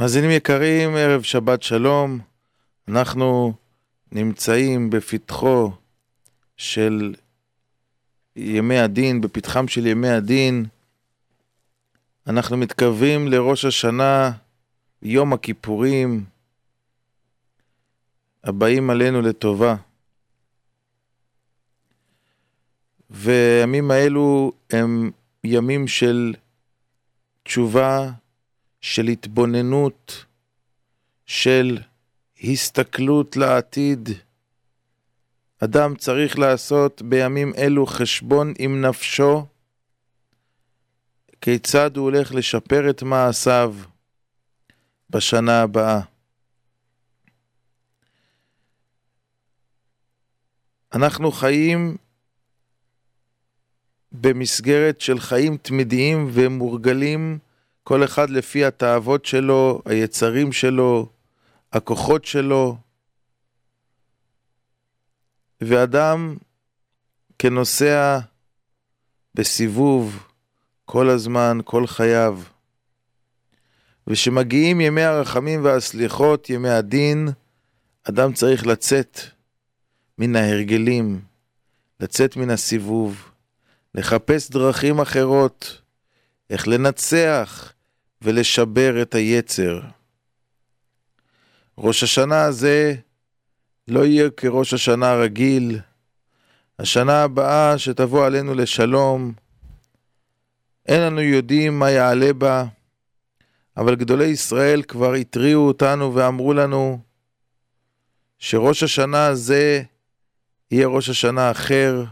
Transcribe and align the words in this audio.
מאזינים 0.00 0.30
יקרים, 0.30 0.96
ערב 0.96 1.22
שבת 1.22 1.62
שלום. 1.62 2.18
אנחנו 2.88 3.52
נמצאים 4.12 4.90
בפתחו 4.90 5.72
של 6.56 7.14
ימי 8.36 8.78
הדין, 8.78 9.20
בפתחם 9.20 9.68
של 9.68 9.86
ימי 9.86 10.08
הדין. 10.08 10.64
אנחנו 12.26 12.56
מתקרבים 12.56 13.28
לראש 13.28 13.64
השנה, 13.64 14.32
יום 15.02 15.32
הכיפורים, 15.32 16.24
הבאים 18.44 18.90
עלינו 18.90 19.22
לטובה. 19.22 19.76
והימים 23.10 23.90
האלו 23.90 24.52
הם 24.70 25.10
ימים 25.44 25.88
של 25.88 26.34
תשובה, 27.42 28.10
של 28.80 29.06
התבוננות, 29.06 30.24
של 31.26 31.78
הסתכלות 32.44 33.36
לעתיד. 33.36 34.08
אדם 35.64 35.96
צריך 35.96 36.38
לעשות 36.38 37.02
בימים 37.02 37.52
אלו 37.58 37.86
חשבון 37.86 38.52
עם 38.58 38.80
נפשו, 38.80 39.46
כיצד 41.40 41.96
הוא 41.96 42.04
הולך 42.04 42.34
לשפר 42.34 42.90
את 42.90 43.02
מעשיו 43.02 43.74
בשנה 45.10 45.62
הבאה. 45.62 46.00
אנחנו 50.94 51.32
חיים 51.32 51.96
במסגרת 54.12 55.00
של 55.00 55.20
חיים 55.20 55.56
תמידיים 55.56 56.30
ומורגלים, 56.32 57.38
כל 57.88 58.04
אחד 58.04 58.30
לפי 58.30 58.64
התאוות 58.64 59.24
שלו, 59.24 59.82
היצרים 59.84 60.52
שלו, 60.52 61.08
הכוחות 61.72 62.24
שלו. 62.24 62.76
ואדם 65.60 66.36
כנוסע 67.38 68.18
בסיבוב 69.34 70.28
כל 70.84 71.08
הזמן, 71.08 71.58
כל 71.64 71.86
חייו. 71.86 72.40
ושמגיעים 74.06 74.80
ימי 74.80 75.02
הרחמים 75.02 75.64
והסליחות, 75.64 76.50
ימי 76.50 76.70
הדין, 76.70 77.28
אדם 78.08 78.32
צריך 78.32 78.66
לצאת 78.66 79.20
מן 80.18 80.36
ההרגלים, 80.36 81.20
לצאת 82.00 82.36
מן 82.36 82.50
הסיבוב, 82.50 83.30
לחפש 83.94 84.50
דרכים 84.50 85.00
אחרות, 85.00 85.80
איך 86.50 86.68
לנצח 86.68 87.72
ולשבר 88.22 89.02
את 89.02 89.14
היצר. 89.14 89.80
ראש 91.78 92.02
השנה 92.02 92.44
הזה 92.44 92.94
לא 93.88 94.04
יהיה 94.04 94.30
כראש 94.30 94.74
השנה 94.74 95.10
הרגיל. 95.10 95.78
השנה 96.78 97.22
הבאה 97.22 97.78
שתבוא 97.78 98.26
עלינו 98.26 98.54
לשלום, 98.54 99.32
אין 100.86 101.00
לנו 101.00 101.20
יודעים 101.20 101.78
מה 101.78 101.90
יעלה 101.90 102.32
בה, 102.32 102.64
אבל 103.76 103.94
גדולי 103.94 104.24
ישראל 104.26 104.82
כבר 104.82 105.14
התריעו 105.14 105.66
אותנו 105.66 106.14
ואמרו 106.14 106.52
לנו 106.52 107.00
שראש 108.38 108.82
השנה 108.82 109.26
הזה 109.26 109.82
יהיה 110.70 110.86
ראש 110.86 111.08
השנה 111.08 111.50
אחר, 111.50 112.04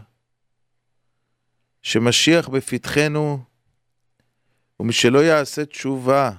שמשיח 1.81 2.47
בפתחנו, 2.47 3.39
ומי 4.79 4.93
שלא 4.93 5.23
יעשה 5.23 5.65
תשובה, 5.65 6.31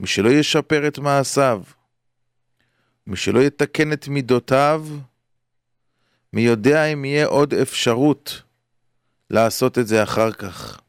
מי 0.00 0.06
שלא 0.06 0.28
ישפר 0.28 0.88
את 0.88 0.98
מעשיו, 0.98 1.62
מי 3.06 3.16
שלא 3.16 3.40
יתקן 3.40 3.92
את 3.92 4.08
מידותיו, 4.08 4.86
מי 6.32 6.40
יודע 6.40 6.84
אם 6.84 7.04
יהיה 7.04 7.26
עוד 7.26 7.54
אפשרות 7.54 8.42
לעשות 9.30 9.78
את 9.78 9.86
זה 9.86 10.02
אחר 10.02 10.32
כך. 10.32 10.80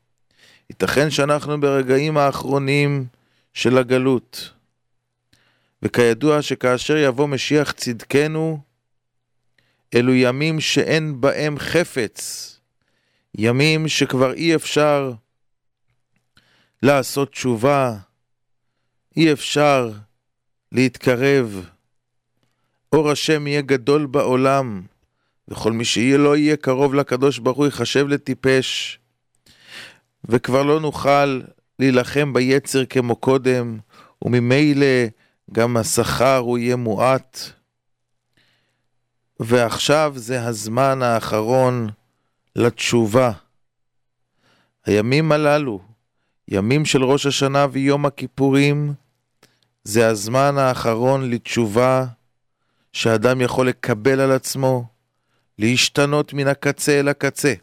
ייתכן 0.69 1.09
שאנחנו 1.09 1.61
ברגעים 1.61 2.17
האחרונים 2.17 3.05
של 3.53 3.77
הגלות, 3.77 4.53
וכידוע 5.81 6.41
שכאשר 6.41 6.97
יבוא 6.97 7.27
משיח 7.27 7.71
צדקנו, 7.71 8.59
אלו 9.95 10.13
ימים 10.13 10.59
שאין 10.59 11.21
בהם 11.21 11.59
חפץ, 11.59 12.51
ימים 13.37 13.87
שכבר 13.87 14.33
אי 14.33 14.55
אפשר 14.55 15.13
לעשות 16.85 17.31
תשובה, 17.31 17.96
אי 19.18 19.34
אפשר 19.34 19.91
להתקרב. 20.72 21.69
אור 22.94 23.12
השם 23.12 23.47
יהיה 23.47 23.62
גדול 23.62 24.06
בעולם, 24.06 24.81
וכל 25.47 25.72
מי 25.72 25.85
שיהיה 25.85 26.18
לא 26.18 26.38
יהיה 26.38 26.57
קרוב 26.57 26.94
לקדוש 26.94 27.40
ברוך 27.40 27.57
הוא 27.57 27.66
ייחשב 27.66 28.07
לטיפש, 28.07 29.00
וכבר 30.25 30.63
לא 30.63 30.79
נוכל 30.79 31.41
להילחם 31.79 32.34
ביצר 32.34 32.85
כמו 32.85 33.16
קודם, 33.16 33.79
וממילא 34.22 35.06
גם 35.52 35.78
השכר 35.78 36.38
הוא 36.38 36.57
יהיה 36.57 36.75
מועט. 36.75 37.40
ועכשיו 39.40 40.13
זה 40.16 40.47
הזמן 40.47 41.02
האחרון 41.02 41.90
לתשובה. 42.56 43.31
הימים 44.85 45.31
הללו, 45.31 45.84
ימים 46.47 46.85
של 46.85 47.03
ראש 47.03 47.25
השנה 47.25 47.67
ויום 47.72 48.06
הכיפורים, 48.06 48.94
זה 49.83 50.07
הזמן 50.07 50.57
האחרון 50.57 51.29
לתשובה 51.29 52.06
שאדם 52.94 53.41
יכול 53.41 53.69
לקבל 53.69 54.19
על 54.19 54.31
עצמו, 54.31 54.88
להשתנות 55.59 56.34
מן 56.34 56.47
הקצה 56.47 57.00
אל 57.00 57.07
הקצה. 57.07 57.53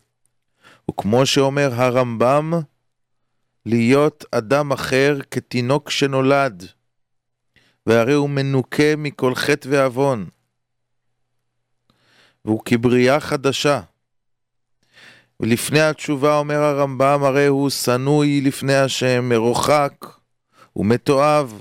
וכמו 0.91 1.26
שאומר 1.26 1.71
הרמב"ם, 1.75 2.53
להיות 3.66 4.25
אדם 4.31 4.72
אחר 4.72 5.19
כתינוק 5.31 5.91
שנולד, 5.91 6.66
והרי 7.87 8.12
הוא 8.12 8.31
מנוקה 8.31 8.97
מכל 8.98 9.34
חטא 9.34 9.69
ועוון, 9.71 10.28
והוא 12.44 12.62
כבריאה 12.65 13.21
חדשה. 13.21 13.81
ולפני 15.42 15.80
התשובה 15.80 16.38
אומר 16.38 16.58
הרמב"ם, 16.58 17.25
הרי 17.25 17.47
הוא 17.47 17.70
שנואי 17.70 18.41
לפני 18.41 18.75
השם, 18.75 19.28
מרוחק 19.28 20.06
ומתועב. 20.76 21.60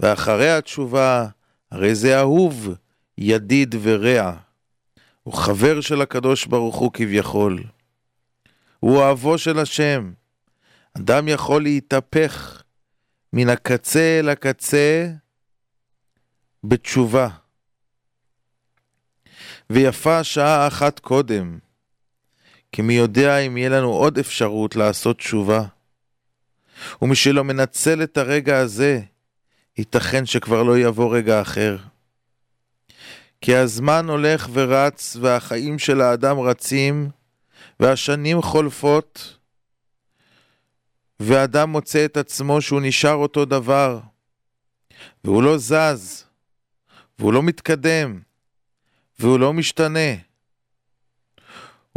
ואחרי 0.00 0.50
התשובה, 0.50 1.26
הרי 1.70 1.94
זה 1.94 2.18
אהוב, 2.18 2.68
ידיד 3.18 3.74
ורע. 3.82 4.32
הוא 5.22 5.34
חבר 5.34 5.80
של 5.80 6.00
הקדוש 6.00 6.46
ברוך 6.46 6.76
הוא 6.76 6.92
כביכול. 6.92 7.64
הוא 8.80 8.96
אוהבו 8.96 9.38
של 9.38 9.58
השם. 9.58 10.12
אדם 10.98 11.28
יכול 11.28 11.62
להתהפך 11.62 12.62
מן 13.32 13.48
הקצה 13.48 14.18
אל 14.20 14.28
הקצה 14.28 15.08
בתשובה. 16.64 17.28
ויפה 19.70 20.24
שעה 20.24 20.66
אחת 20.66 20.98
קודם. 20.98 21.58
כי 22.72 22.82
מי 22.82 22.94
יודע 22.94 23.38
אם 23.38 23.56
יהיה 23.56 23.68
לנו 23.68 23.88
עוד 23.88 24.18
אפשרות 24.18 24.76
לעשות 24.76 25.18
תשובה. 25.18 25.64
ומי 27.02 27.16
שלא 27.16 27.44
מנצל 27.44 28.02
את 28.02 28.16
הרגע 28.16 28.58
הזה, 28.58 29.00
ייתכן 29.78 30.26
שכבר 30.26 30.62
לא 30.62 30.78
יבוא 30.78 31.16
רגע 31.16 31.40
אחר. 31.40 31.76
כי 33.40 33.56
הזמן 33.56 34.08
הולך 34.08 34.48
ורץ, 34.52 35.16
והחיים 35.20 35.78
של 35.78 36.00
האדם 36.00 36.38
רצים, 36.40 37.10
והשנים 37.80 38.42
חולפות, 38.42 39.38
ואדם 41.20 41.70
מוצא 41.70 42.04
את 42.04 42.16
עצמו 42.16 42.60
שהוא 42.60 42.80
נשאר 42.80 43.14
אותו 43.14 43.44
דבר, 43.44 44.00
והוא 45.24 45.42
לא 45.42 45.58
זז, 45.58 46.24
והוא 47.18 47.32
לא 47.32 47.42
מתקדם, 47.42 48.20
והוא 49.18 49.38
לא 49.38 49.52
משתנה. 49.52 50.31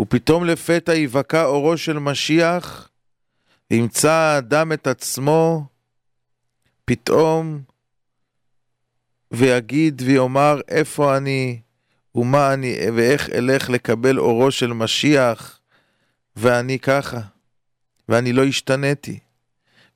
ופתאום 0.01 0.45
לפתע 0.45 0.93
יבקע 0.95 1.45
אורו 1.45 1.77
של 1.77 1.99
משיח, 1.99 2.89
וימצא 3.71 4.11
האדם 4.11 4.71
את 4.71 4.87
עצמו 4.87 5.65
פתאום, 6.85 7.61
ויגיד 9.31 10.01
ויאמר 10.05 10.61
איפה 10.67 11.17
אני, 11.17 11.59
ומה 12.15 12.53
אני, 12.53 12.75
ואיך 12.95 13.29
אלך 13.29 13.69
לקבל 13.69 14.19
אורו 14.19 14.51
של 14.51 14.73
משיח, 14.73 15.59
ואני 16.35 16.79
ככה, 16.79 17.19
ואני 18.09 18.33
לא 18.33 18.45
השתניתי, 18.45 19.19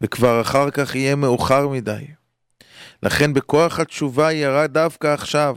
וכבר 0.02 0.42
אחר 0.42 0.72
כך 0.72 0.96
יהיה 0.96 1.16
מאוחר 1.16 1.68
מדי. 1.68 2.06
לכן 3.04 3.34
בכוח 3.34 3.80
התשובה 3.80 4.32
ירד 4.32 4.74
דווקא 4.74 5.08
עכשיו, 5.08 5.56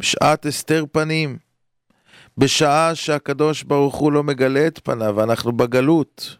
בשעת 0.00 0.46
הסתר 0.46 0.84
פנים, 0.92 1.38
בשעה 2.38 2.94
שהקדוש 2.94 3.62
ברוך 3.62 3.94
הוא 3.94 4.12
לא 4.12 4.22
מגלה 4.22 4.66
את 4.66 4.78
פניו, 4.84 5.14
ואנחנו 5.16 5.52
בגלות. 5.52 6.36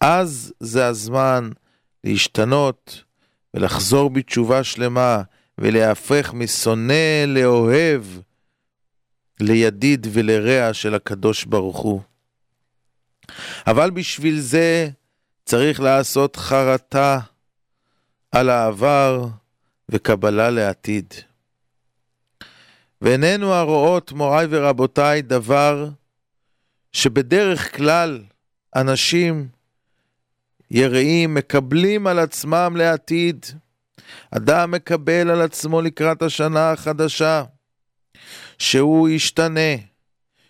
אז 0.00 0.52
זה 0.60 0.86
הזמן 0.86 1.50
להשתנות 2.04 3.02
ולחזור 3.54 4.10
בתשובה 4.10 4.64
שלמה, 4.64 5.22
ולהפך 5.58 6.32
משונא 6.34 7.24
לאוהב, 7.26 8.02
לידיד 9.40 10.06
ולרע 10.12 10.72
של 10.72 10.94
הקדוש 10.94 11.44
ברוך 11.44 11.78
הוא. 11.78 12.00
אבל 13.66 13.90
בשביל 13.90 14.40
זה 14.40 14.88
צריך 15.44 15.80
לעשות 15.80 16.36
חרטה 16.36 17.18
על 18.32 18.50
העבר 18.50 19.26
וקבלה 19.88 20.50
לעתיד. 20.50 21.14
ואיננו 23.04 23.52
הרואות, 23.52 24.12
מוריי 24.12 24.46
ורבותיי, 24.50 25.22
דבר 25.22 25.88
שבדרך 26.92 27.76
כלל 27.76 28.22
אנשים 28.76 29.48
יראים 30.70 31.34
מקבלים 31.34 32.06
על 32.06 32.18
עצמם 32.18 32.74
לעתיד. 32.78 33.46
אדם 34.30 34.70
מקבל 34.70 35.30
על 35.30 35.40
עצמו 35.40 35.82
לקראת 35.82 36.22
השנה 36.22 36.70
החדשה, 36.72 37.44
שהוא 38.58 39.08
ישתנה, 39.08 39.74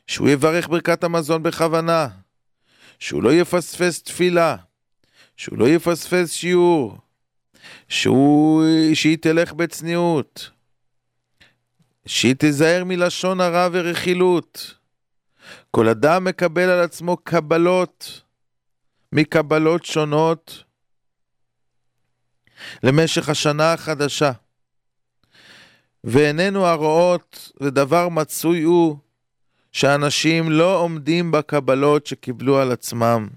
שהוא 0.06 0.28
יברך 0.28 0.68
ברכת 0.68 1.04
המזון 1.04 1.42
בכוונה, 1.42 2.08
שהוא 2.98 3.22
לא 3.22 3.32
יפספס 3.32 4.02
תפילה, 4.02 4.56
שהוא 5.36 5.58
לא 5.58 5.68
יפספס 5.68 6.32
שיעור, 6.32 6.98
שהוא, 7.88 8.64
שהיא 8.94 9.18
תלך 9.20 9.52
בצניעות, 9.52 10.50
שהיא 12.06 12.34
תיזהר 12.34 12.82
מלשון 12.84 13.40
הרע 13.40 13.68
ורכילות. 13.72 14.74
כל 15.70 15.88
אדם 15.88 16.24
מקבל 16.24 16.68
על 16.68 16.80
עצמו 16.80 17.16
קבלות 17.16 18.20
מקבלות 19.14 19.84
שונות 19.84 20.64
למשך 22.82 23.28
השנה 23.28 23.72
החדשה. 23.72 24.32
ועינינו 26.04 26.66
הרואות, 26.66 27.52
ודבר 27.60 28.08
מצוי 28.08 28.62
הוא, 28.62 28.96
שאנשים 29.72 30.50
לא 30.50 30.78
עומדים 30.78 31.30
בקבלות 31.30 32.06
שקיבלו 32.06 32.58
על 32.58 32.72
עצמם. 32.72 33.28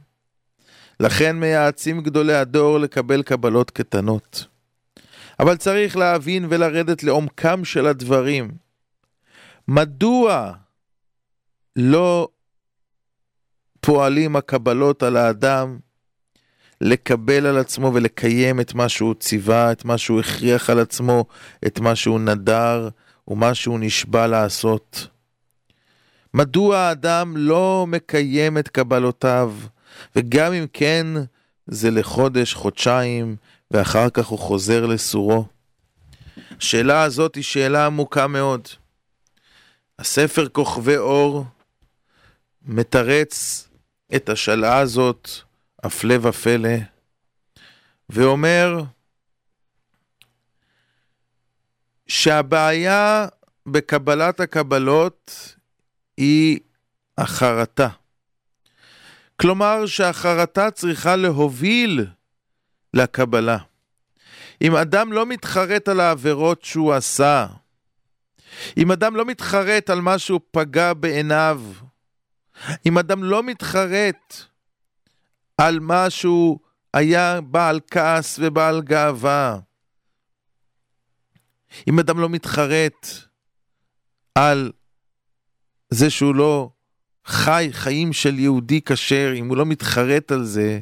לכן 0.99 1.35
מייעצים 1.35 2.01
גדולי 2.01 2.33
הדור 2.33 2.79
לקבל 2.79 3.23
קבלות 3.23 3.71
קטנות. 3.71 4.45
אבל 5.39 5.57
צריך 5.57 5.97
להבין 5.97 6.45
ולרדת 6.49 7.03
לעומקם 7.03 7.65
של 7.65 7.87
הדברים. 7.87 8.51
מדוע 9.67 10.53
לא 11.75 12.27
פועלים 13.81 14.35
הקבלות 14.35 15.03
על 15.03 15.17
האדם 15.17 15.79
לקבל 16.81 17.45
על 17.45 17.57
עצמו 17.57 17.91
ולקיים 17.93 18.59
את 18.59 18.73
מה 18.73 18.89
שהוא 18.89 19.15
ציווה, 19.19 19.71
את 19.71 19.85
מה 19.85 19.97
שהוא 19.97 20.19
הכריח 20.19 20.69
על 20.69 20.79
עצמו, 20.79 21.25
את 21.67 21.79
מה 21.79 21.95
שהוא 21.95 22.19
נדר 22.19 22.89
ומה 23.27 23.53
שהוא 23.53 23.79
נשבע 23.79 24.27
לעשות. 24.27 25.07
מדוע 26.33 26.77
האדם 26.77 27.37
לא 27.37 27.85
מקיים 27.87 28.57
את 28.57 28.67
קבלותיו, 28.67 29.53
וגם 30.15 30.53
אם 30.53 30.65
כן, 30.73 31.07
זה 31.67 31.91
לחודש, 31.91 32.53
חודשיים, 32.53 33.35
ואחר 33.71 34.09
כך 34.09 34.25
הוא 34.25 34.39
חוזר 34.39 34.85
לסורו? 34.85 35.45
השאלה 36.57 37.03
הזאת 37.03 37.35
היא 37.35 37.43
שאלה 37.43 37.85
עמוקה 37.85 38.27
מאוד. 38.27 38.67
הספר 39.99 40.49
כוכבי 40.49 40.97
אור 40.97 41.45
מתרץ 42.61 43.63
את 44.15 44.29
השאלה 44.29 44.77
הזאת, 44.77 45.29
הפלא 45.83 46.15
ופלא, 46.21 46.77
ואומר 48.09 48.83
שהבעיה 52.07 53.27
בקבלת 53.65 54.39
הקבלות 54.39 55.55
היא 56.17 56.59
החרטה. 57.17 57.89
כלומר 59.41 59.85
שהחרטה 59.85 60.71
צריכה 60.71 61.15
להוביל 61.15 62.05
לקבלה. 62.93 63.57
אם 64.61 64.75
אדם 64.75 65.13
לא 65.13 65.25
מתחרט 65.25 65.87
על 65.87 65.99
העבירות 65.99 66.63
שהוא 66.63 66.93
עשה, 66.93 67.47
אם 68.77 68.91
אדם 68.91 69.15
לא 69.15 69.25
מתחרט 69.25 69.89
על 69.89 70.01
מה 70.01 70.17
שהוא 70.17 70.39
פגע 70.51 70.93
בעיניו, 70.93 71.61
אם 72.85 72.97
אדם 72.97 73.23
לא 73.23 73.43
מתחרט 73.43 74.35
על 75.57 75.79
מה 75.79 76.09
שהוא 76.09 76.59
היה 76.93 77.41
בעל 77.41 77.79
כעס 77.91 78.39
ובעל 78.41 78.81
גאווה, 78.81 79.59
אם 81.89 81.99
אדם 81.99 82.19
לא 82.19 82.29
מתחרט 82.29 83.07
על 84.35 84.71
זה 85.89 86.09
שהוא 86.09 86.35
לא 86.35 86.69
חי 87.25 87.69
חיים 87.71 88.13
של 88.13 88.39
יהודי 88.39 88.81
כשר, 88.85 89.33
אם 89.35 89.47
הוא 89.47 89.57
לא 89.57 89.65
מתחרט 89.65 90.31
על 90.31 90.43
זה, 90.43 90.79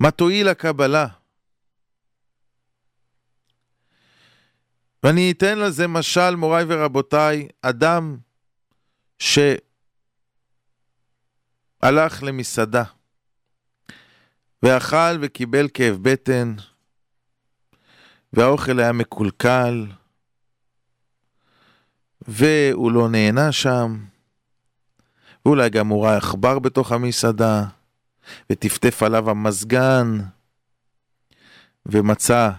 מה 0.00 0.10
תועיל 0.10 0.48
הקבלה? 0.48 1.06
ואני 5.02 5.32
אתן 5.32 5.58
לזה 5.58 5.86
משל, 5.86 6.34
מוריי 6.34 6.64
ורבותיי, 6.68 7.48
אדם 7.62 8.16
ש... 9.18 9.38
הלך 11.82 12.22
למסעדה 12.22 12.84
ואכל 14.62 15.18
וקיבל 15.20 15.68
כאב 15.74 15.98
בטן, 16.02 16.54
והאוכל 18.32 18.80
היה 18.80 18.92
מקולקל, 18.92 19.86
והוא 22.28 22.92
לא 22.92 23.08
נהנה 23.08 23.52
שם, 23.52 24.04
ואולי 25.44 25.70
גם 25.70 25.88
הוא 25.88 26.04
ראה 26.04 26.16
עכבר 26.16 26.58
בתוך 26.58 26.92
המסעדה, 26.92 27.64
וטפטף 28.50 29.02
עליו 29.02 29.30
המזגן, 29.30 30.18
ומצא 31.86 32.50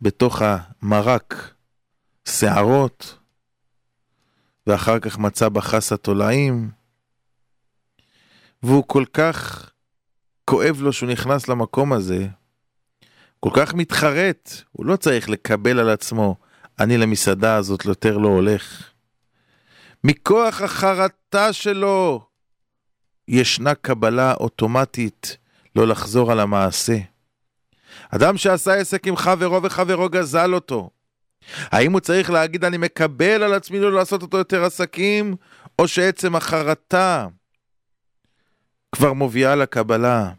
בתוך 0.00 0.42
המרק 0.42 1.54
שערות, 2.28 3.18
ואחר 4.66 4.98
כך 4.98 5.18
מצא 5.18 5.48
בחס 5.48 5.92
התולעים, 5.92 6.70
והוא 8.62 8.84
כל 8.86 9.04
כך 9.12 9.70
כואב 10.44 10.80
לו 10.80 10.92
שהוא 10.92 11.10
נכנס 11.10 11.48
למקום 11.48 11.92
הזה, 11.92 12.26
כל 13.40 13.50
כך 13.56 13.74
מתחרט, 13.74 14.50
הוא 14.72 14.86
לא 14.86 14.96
צריך 14.96 15.28
לקבל 15.28 15.78
על 15.78 15.90
עצמו, 15.90 16.36
אני 16.80 16.98
למסעדה 16.98 17.56
הזאת 17.56 17.84
יותר 17.84 18.18
לא 18.18 18.28
הולך. 18.28 18.90
מכוח 20.04 20.60
החרטה 20.60 21.52
שלו 21.52 22.26
ישנה 23.28 23.74
קבלה 23.74 24.34
אוטומטית 24.34 25.36
לא 25.76 25.86
לחזור 25.86 26.32
על 26.32 26.40
המעשה. 26.40 26.98
אדם 28.10 28.36
שעשה 28.36 28.74
עסק 28.74 29.06
עם 29.06 29.16
חברו 29.16 29.62
וחברו 29.62 30.08
גזל 30.08 30.54
אותו, 30.54 30.90
האם 31.60 31.92
הוא 31.92 32.00
צריך 32.00 32.30
להגיד 32.30 32.64
אני 32.64 32.76
מקבל 32.76 33.42
על 33.42 33.54
עצמי 33.54 33.80
לא 33.80 33.92
לעשות 33.92 34.22
אותו 34.22 34.36
יותר 34.36 34.64
עסקים, 34.64 35.36
או 35.78 35.88
שעצם 35.88 36.36
החרטה 36.36 37.26
כבר 38.94 39.12
מובילה 39.12 39.56
לקבלה. 39.56 40.30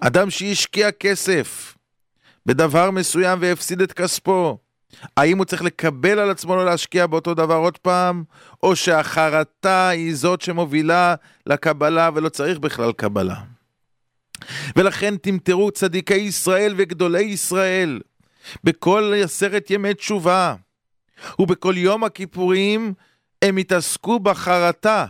אדם 0.00 0.30
שהשקיע 0.30 0.92
כסף 0.92 1.76
בדבר 2.46 2.90
מסוים 2.90 3.38
והפסיד 3.42 3.80
את 3.80 3.92
כספו, 3.92 4.58
האם 5.16 5.38
הוא 5.38 5.44
צריך 5.44 5.62
לקבל 5.62 6.18
על 6.18 6.30
עצמו 6.30 6.56
לא 6.56 6.64
להשקיע 6.64 7.06
באותו 7.06 7.34
דבר 7.34 7.56
עוד 7.56 7.78
פעם, 7.78 8.24
או 8.62 8.76
שהחרטה 8.76 9.88
היא 9.88 10.14
זאת 10.14 10.40
שמובילה 10.40 11.14
לקבלה 11.46 12.10
ולא 12.14 12.28
צריך 12.28 12.58
בכלל 12.58 12.92
קבלה? 12.92 13.36
ולכן 14.76 15.16
תמטרו 15.16 15.70
צדיקי 15.70 16.14
ישראל 16.14 16.74
וגדולי 16.76 17.22
ישראל 17.22 18.00
בכל 18.64 19.12
עשרת 19.24 19.70
ימי 19.70 19.94
תשובה, 19.94 20.54
ובכל 21.38 21.74
יום 21.76 22.04
הכיפורים 22.04 22.94
הם 23.42 23.56
התעסקו 23.56 24.20
בחרטה. 24.20 25.06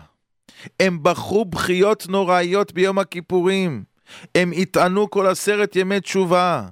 הם 0.81 1.03
בכו 1.03 1.45
בכיות 1.45 2.07
נוראיות 2.09 2.73
ביום 2.73 2.99
הכיפורים. 2.99 3.85
הם 4.35 4.53
יטענו 4.53 5.11
כל 5.11 5.27
עשרת 5.27 5.77
ימי 5.77 6.01
תשובה. 6.01 6.69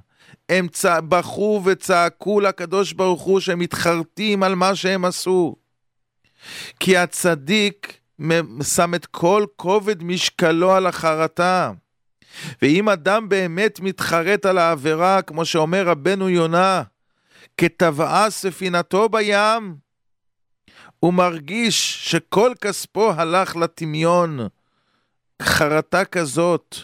הם 0.51 0.69
צע... 0.69 1.01
בכו 1.01 1.63
וצעקו 1.65 2.41
לקדוש 2.41 2.93
ברוך 2.93 3.23
הוא 3.23 3.41
שהם 3.41 3.59
מתחרטים 3.59 4.43
על 4.43 4.55
מה 4.55 4.75
שהם 4.75 5.05
עשו. 5.05 5.57
כי 6.81 6.97
הצדיק 6.97 7.99
שם 8.63 8.95
את 8.95 9.07
כל 9.07 9.45
כובד 9.57 10.03
משקלו 10.03 10.73
על 10.73 10.87
החרטה. 10.87 11.73
ואם 12.63 12.89
אדם 12.89 13.29
באמת 13.29 13.81
מתחרט 13.81 14.47
על 14.47 14.59
העבירה, 14.59 15.23
כמו 15.23 15.45
שאומר 15.45 15.87
רבנו 15.87 16.29
יונה, 16.29 16.83
כטבעה 17.57 18.31
ספינתו 18.31 19.09
בים, 19.09 19.77
הוא 21.01 21.15
מרגיש 21.15 22.11
שכל 22.11 22.53
כספו 22.61 23.13
הלך 23.13 23.57
לטמיון. 23.57 24.49
חרטה 25.43 26.05
כזאת 26.05 26.77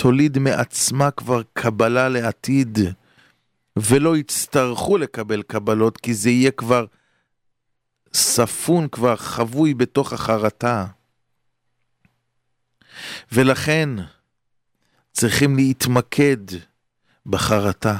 תוליד 0.00 0.38
מעצמה 0.38 1.10
כבר 1.10 1.42
קבלה 1.52 2.08
לעתיד, 2.08 2.78
ולא 3.76 4.16
יצטרכו 4.16 4.98
לקבל 4.98 5.42
קבלות, 5.42 5.96
כי 5.96 6.14
זה 6.14 6.30
יהיה 6.30 6.50
כבר 6.50 6.86
ספון, 8.12 8.88
כבר 8.88 9.16
חבוי 9.16 9.74
בתוך 9.74 10.12
החרטה. 10.12 10.86
ולכן 13.32 13.90
צריכים 15.12 15.56
להתמקד 15.56 16.36
בחרטה. 17.26 17.96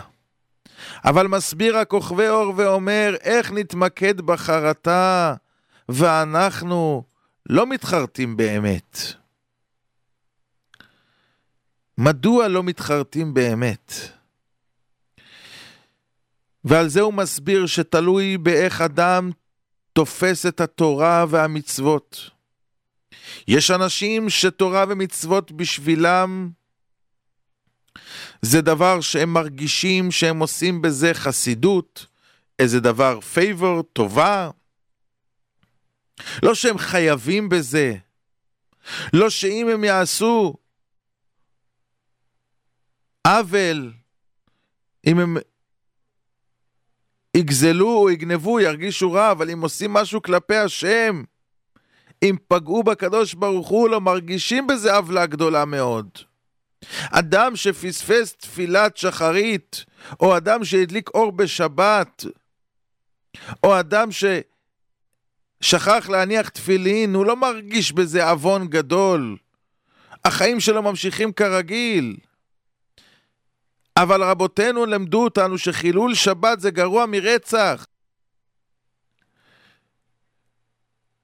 אבל 1.05 1.27
מסביר 1.27 1.77
הכוכבי 1.77 2.29
אור 2.29 2.53
ואומר, 2.57 3.15
איך 3.21 3.53
נתמקד 3.53 4.21
בחרטה 4.21 5.35
ואנחנו 5.89 7.03
לא 7.49 7.67
מתחרטים 7.67 8.37
באמת? 8.37 8.99
מדוע 11.99 12.49
לא 12.49 12.63
מתחרטים 12.63 13.35
באמת? 13.35 13.93
ועל 16.65 16.89
זה 16.89 17.01
הוא 17.01 17.15
מסביר 17.15 17.67
שתלוי 17.67 18.39
באיך 18.39 18.81
אדם 18.81 19.31
תופס 19.93 20.47
את 20.47 20.61
התורה 20.61 21.25
והמצוות. 21.29 22.31
יש 23.49 23.71
אנשים 23.71 24.31
שתורה 24.31 24.85
ומצוות 24.89 25.53
בשבילם 25.53 26.51
זה 28.43 28.61
דבר 28.61 29.01
שהם 29.01 29.33
מרגישים 29.33 30.11
שהם 30.11 30.39
עושים 30.39 30.83
בזה 30.83 31.15
חסידות, 31.15 32.07
איזה 32.59 32.81
דבר 32.81 33.21
פייבור, 33.21 33.83
טובה. 33.83 34.51
לא 36.43 36.55
שהם 36.55 36.79
חייבים 36.79 37.49
בזה, 37.49 37.95
לא 39.13 39.31
שאם 39.31 39.69
הם 39.73 39.85
יעשו 39.85 40.55
עוול, 43.27 43.93
אם 45.07 45.19
הם 45.19 45.37
יגזלו 47.37 48.11
יגנבו, 48.11 48.61
ירגישו 48.61 49.13
רע, 49.13 49.31
אבל 49.31 49.51
אם 49.51 49.61
עושים 49.61 49.93
משהו 49.93 50.23
כלפי 50.23 50.57
השם, 50.57 51.23
אם 52.23 52.37
פגעו 52.49 52.83
בקדוש 52.83 53.35
ברוך 53.35 53.69
הוא, 53.69 53.89
לא 53.89 54.01
מרגישים 54.01 54.67
בזה 54.67 54.95
עוולה 54.95 55.27
גדולה 55.27 55.65
מאוד. 55.65 56.09
אדם 57.11 57.57
שפספס 57.57 58.37
תפילת 58.37 58.97
שחרית, 58.97 59.85
או 60.21 60.37
אדם 60.37 60.65
שהדליק 60.65 61.11
אור 61.15 61.33
בשבת, 61.33 62.25
או 63.65 63.81
אדם 63.81 64.09
ששכח 65.61 66.09
להניח 66.09 66.49
תפילין, 66.49 67.15
הוא 67.15 67.27
לא 67.27 67.37
מרגיש 67.37 67.93
בזה 67.93 68.31
עוון 68.31 68.69
גדול. 68.69 69.37
החיים 70.25 70.61
שלו 70.61 70.83
ממשיכים 70.83 71.33
כרגיל. 71.33 72.17
אבל 74.03 74.23
רבותינו 74.23 74.87
למדו 74.87 75.25
אותנו 75.25 75.59
שחילול 75.59 76.15
שבת 76.15 76.61
זה 76.61 76.71
גרוע 76.71 77.07
מרצח. 77.07 77.87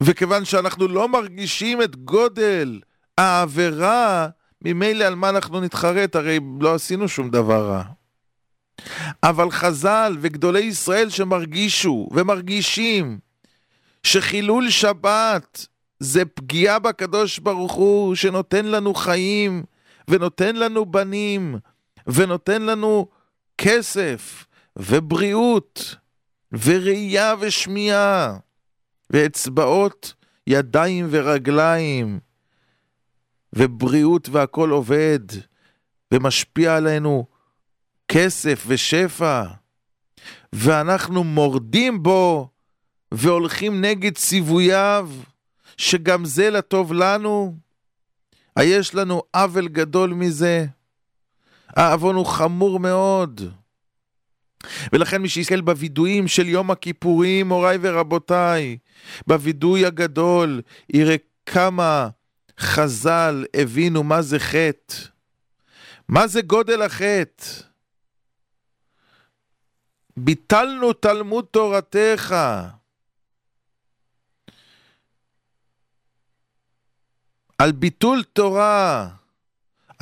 וכיוון 0.02 0.44
שאנחנו 0.44 0.88
לא 0.88 1.08
מרגישים 1.08 1.82
את 1.82 1.96
גודל 1.96 2.80
העבירה, 3.18 4.28
ממילא 4.62 5.04
על 5.04 5.14
מה 5.14 5.28
אנחנו 5.28 5.60
נתחרט? 5.60 6.16
הרי 6.16 6.40
לא 6.60 6.74
עשינו 6.74 7.08
שום 7.08 7.30
דבר 7.30 7.68
רע. 7.68 7.82
אבל 9.22 9.50
חז"ל 9.50 10.16
וגדולי 10.20 10.60
ישראל 10.60 11.10
שמרגישו 11.10 12.08
ומרגישים 12.12 13.18
שחילול 14.02 14.70
שבת 14.70 15.66
זה 16.00 16.24
פגיעה 16.24 16.78
בקדוש 16.78 17.38
ברוך 17.38 17.72
הוא 17.72 18.14
שנותן 18.14 18.66
לנו 18.66 18.94
חיים 18.94 19.62
ונותן 20.08 20.56
לנו 20.56 20.86
בנים 20.86 21.58
ונותן 22.06 22.62
לנו 22.62 23.08
כסף 23.58 24.46
ובריאות 24.76 25.96
וראייה 26.52 27.34
ושמיעה 27.40 28.36
ואצבעות, 29.10 30.14
ידיים 30.46 31.06
ורגליים 31.10 32.20
ובריאות 33.52 34.28
והכל 34.28 34.70
עובד 34.70 35.20
ומשפיע 36.12 36.76
עלינו 36.76 37.26
כסף 38.08 38.64
ושפע 38.66 39.44
ואנחנו 40.52 41.24
מורדים 41.24 42.02
בו 42.02 42.48
והולכים 43.12 43.80
נגד 43.84 44.16
ציווייו 44.16 45.10
שגם 45.76 46.24
זה 46.24 46.50
לטוב 46.50 46.92
לנו? 46.92 47.56
היש 48.56 48.94
לנו 48.94 49.22
עוול 49.34 49.68
גדול 49.68 50.10
מזה? 50.14 50.66
העוון 51.76 52.14
הוא 52.14 52.26
חמור 52.26 52.80
מאוד. 52.80 53.40
ולכן 54.92 55.22
מי 55.22 55.28
שיסתכל 55.28 55.60
בווידויים 55.60 56.28
של 56.28 56.48
יום 56.48 56.70
הכיפורים, 56.70 57.48
מוריי 57.48 57.78
ורבותיי, 57.80 58.78
בווידוי 59.26 59.86
הגדול, 59.86 60.62
יראה 60.92 61.16
כמה 61.46 62.08
חז"ל 62.60 63.44
הבינו 63.56 64.02
מה 64.02 64.22
זה 64.22 64.38
חטא. 64.38 64.94
מה 66.08 66.26
זה 66.26 66.42
גודל 66.42 66.82
החטא? 66.82 67.44
ביטלנו 70.16 70.92
תלמוד 70.92 71.44
תורתך. 71.50 72.34
על 77.58 77.72
ביטול 77.72 78.22
תורה. 78.32 79.08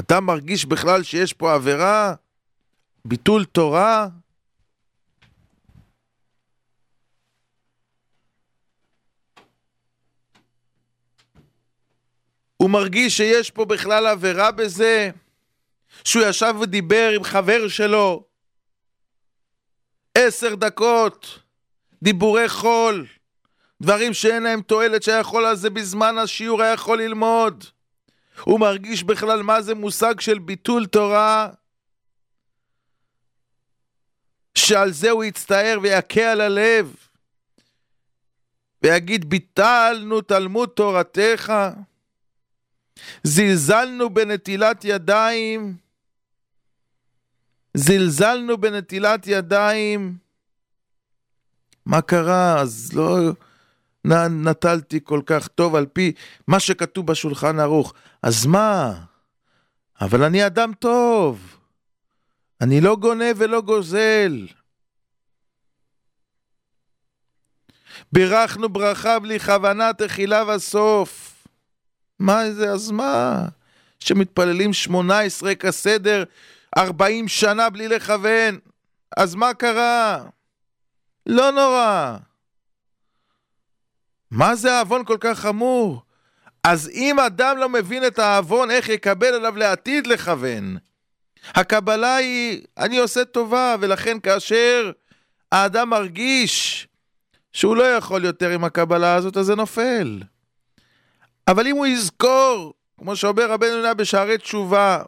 אתה 0.00 0.20
מרגיש 0.20 0.64
בכלל 0.64 1.02
שיש 1.02 1.32
פה 1.32 1.54
עבירה? 1.54 2.14
ביטול 3.04 3.44
תורה? 3.44 4.08
הוא 12.56 12.70
מרגיש 12.70 13.16
שיש 13.16 13.50
פה 13.50 13.64
בכלל 13.64 14.06
עבירה 14.06 14.50
בזה, 14.50 15.10
שהוא 16.04 16.22
ישב 16.26 16.54
ודיבר 16.60 17.12
עם 17.16 17.24
חבר 17.24 17.68
שלו 17.68 18.24
עשר 20.14 20.54
דקות, 20.54 21.38
דיבורי 22.02 22.48
חול, 22.48 23.06
דברים 23.82 24.14
שאין 24.14 24.42
להם 24.42 24.62
תועלת 24.62 25.02
שהיה 25.02 25.18
יכול 25.18 25.44
על 25.44 25.56
זה 25.56 25.70
בזמן 25.70 26.18
השיעור 26.18 26.62
היה 26.62 26.72
יכול 26.72 27.02
ללמוד. 27.02 27.64
הוא 28.40 28.60
מרגיש 28.60 29.02
בכלל 29.02 29.42
מה 29.42 29.62
זה 29.62 29.74
מושג 29.74 30.20
של 30.20 30.38
ביטול 30.38 30.86
תורה, 30.86 31.48
שעל 34.54 34.92
זה 34.92 35.10
הוא 35.10 35.24
יצטער 35.24 35.78
ויכה 35.82 36.32
על 36.32 36.40
הלב, 36.40 36.94
ויגיד 38.82 39.30
ביטלנו 39.30 40.20
תלמוד 40.20 40.68
תורתך. 40.68 41.52
זלזלנו 43.22 44.10
בנטילת 44.10 44.84
ידיים, 44.84 45.76
זלזלנו 47.74 48.58
בנטילת 48.58 49.26
ידיים. 49.26 50.16
מה 51.86 52.02
קרה? 52.02 52.60
אז 52.60 52.90
לא 52.94 53.18
נטלתי 54.04 55.00
כל 55.04 55.20
כך 55.26 55.48
טוב 55.48 55.74
על 55.74 55.86
פי 55.86 56.12
מה 56.46 56.60
שכתוב 56.60 57.06
בשולחן 57.06 57.60
ערוך. 57.60 57.94
אז 58.22 58.46
מה? 58.46 58.94
אבל 60.00 60.22
אני 60.22 60.46
אדם 60.46 60.72
טוב. 60.78 61.58
אני 62.60 62.80
לא 62.80 62.96
גונב 62.96 63.34
ולא 63.36 63.60
גוזל. 63.60 64.46
בירכנו 68.12 68.68
ברכה 68.68 69.18
בלי 69.18 69.40
כוונה 69.40 69.92
תחילה 69.92 70.44
וסוף. 70.48 71.46
מה 72.18 72.50
זה, 72.50 72.70
אז 72.72 72.90
מה? 72.90 73.44
שמתפללים 74.00 74.72
שמונה 74.72 75.20
עשרה 75.20 75.54
כסדר 75.54 76.24
ארבעים 76.78 77.28
שנה 77.28 77.70
בלי 77.70 77.88
לכוון, 77.88 78.58
אז 79.16 79.34
מה 79.34 79.54
קרה? 79.54 80.24
לא 81.26 81.50
נורא. 81.50 82.16
מה 84.32 84.54
זה 84.54 84.72
העוון 84.72 85.04
כל 85.04 85.16
כך 85.20 85.38
חמור? 85.38 86.02
אז 86.64 86.90
אם 86.94 87.18
אדם 87.20 87.58
לא 87.58 87.68
מבין 87.68 88.06
את 88.06 88.18
העוון, 88.18 88.70
איך 88.70 88.88
יקבל 88.88 89.34
עליו 89.34 89.56
לעתיד 89.56 90.06
לכוון? 90.06 90.76
הקבלה 91.54 92.16
היא, 92.16 92.62
אני 92.78 92.98
עושה 92.98 93.24
טובה, 93.24 93.76
ולכן 93.80 94.20
כאשר 94.20 94.90
האדם 95.52 95.90
מרגיש 95.90 96.88
שהוא 97.52 97.76
לא 97.76 97.82
יכול 97.82 98.24
יותר 98.24 98.50
עם 98.50 98.64
הקבלה 98.64 99.14
הזאת, 99.14 99.36
אז 99.36 99.46
זה 99.46 99.54
נופל. 99.54 100.22
אבל 101.48 101.66
אם 101.66 101.76
הוא 101.76 101.86
יזכור, 101.86 102.74
כמו 102.98 103.16
שאומר 103.16 103.50
רבנו 103.50 103.70
יונה 103.70 103.94
בשערי 103.94 104.38
תשובה, 104.38 105.02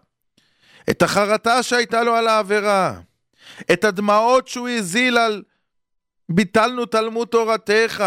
את 0.91 1.03
החרטה 1.03 1.63
שהייתה 1.63 2.03
לו 2.03 2.15
על 2.15 2.29
העבירה, 2.29 2.95
את 3.73 3.85
הדמעות 3.85 4.49
שהוא 4.49 4.69
הזיל 4.69 5.19
על 5.19 5.43
ביטלנו 6.29 6.87
תלמוד 6.87 7.29
תורתך, 7.29 8.05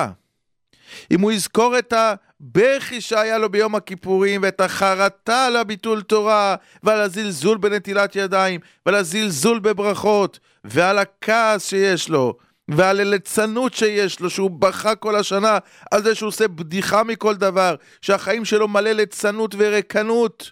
אם 1.11 1.21
הוא 1.21 1.31
יזכור 1.31 1.79
את 1.79 1.93
הבכי 1.93 3.01
שהיה 3.01 3.37
לו 3.37 3.49
ביום 3.49 3.75
הכיפורים 3.75 4.41
ואת 4.43 4.61
החרטה 4.61 5.45
על 5.45 5.55
הביטול 5.55 6.01
תורה 6.01 6.55
ועל 6.83 7.01
הזלזול 7.01 7.57
בנטילת 7.57 8.15
ידיים 8.15 8.59
ועל 8.85 8.95
הזלזול 8.95 9.59
בברכות 9.59 10.39
ועל 10.63 10.99
הכעס 10.99 11.69
שיש 11.69 12.09
לו, 12.09 12.37
ועל 12.67 12.99
הליצנות 12.99 13.73
שיש 13.73 14.19
לו, 14.19 14.29
שהוא 14.29 14.51
בכה 14.51 14.95
כל 14.95 15.15
השנה 15.15 15.57
על 15.91 16.03
זה 16.03 16.15
שהוא 16.15 16.27
עושה 16.27 16.47
בדיחה 16.47 17.03
מכל 17.03 17.35
דבר, 17.35 17.75
שהחיים 18.01 18.45
שלו 18.45 18.67
מלא 18.67 18.91
ליצנות 18.91 19.55
וריקנות. 19.57 20.51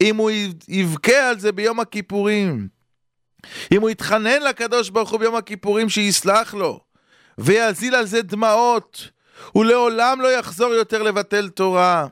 אם 0.00 0.16
הוא 0.16 0.30
יבכה 0.68 1.28
על 1.28 1.38
זה 1.38 1.52
ביום 1.52 1.80
הכיפורים, 1.80 2.68
אם 3.72 3.80
הוא 3.80 3.90
יתחנן 3.90 4.42
לקדוש 4.42 4.90
ברוך 4.90 5.10
הוא 5.10 5.20
ביום 5.20 5.34
הכיפורים 5.34 5.88
שיסלח 5.88 6.54
לו, 6.54 6.80
ויזיל 7.38 7.94
על 7.94 8.06
זה 8.06 8.22
דמעות, 8.22 9.10
הוא 9.52 9.64
לעולם 9.64 10.20
לא 10.20 10.28
יחזור 10.28 10.74
יותר 10.74 11.02
לבטל 11.02 11.48
תורה. 11.48 12.06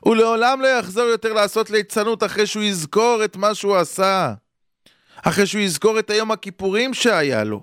הוא 0.00 0.16
לעולם 0.16 0.60
לא 0.60 0.66
יחזור 0.66 1.04
יותר 1.04 1.32
לעשות 1.32 1.70
ליצנות 1.70 2.22
אחרי 2.22 2.46
שהוא 2.46 2.62
יזכור 2.62 3.24
את 3.24 3.36
מה 3.36 3.54
שהוא 3.54 3.76
עשה. 3.76 4.34
אחרי 5.22 5.46
שהוא 5.46 5.60
יזכור 5.60 5.98
את 5.98 6.10
היום 6.10 6.30
הכיפורים 6.30 6.94
שהיה 6.94 7.44
לו, 7.44 7.62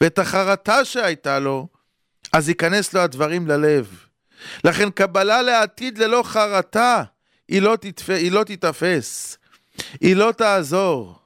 ואת 0.00 0.18
החרטה 0.18 0.84
שהייתה 0.84 1.38
לו, 1.38 1.68
אז 2.32 2.48
ייכנס 2.48 2.94
לו 2.94 3.00
הדברים 3.00 3.46
ללב. 3.46 4.06
לכן 4.64 4.90
קבלה 4.90 5.42
לעתיד 5.42 5.98
ללא 5.98 6.22
חרטה, 6.24 7.02
היא 7.48 7.62
לא, 7.62 7.76
תתפ... 7.80 8.10
היא 8.10 8.32
לא 8.32 8.44
תתאפס, 8.44 9.38
היא 10.00 10.16
לא 10.16 10.32
תעזור. 10.36 11.18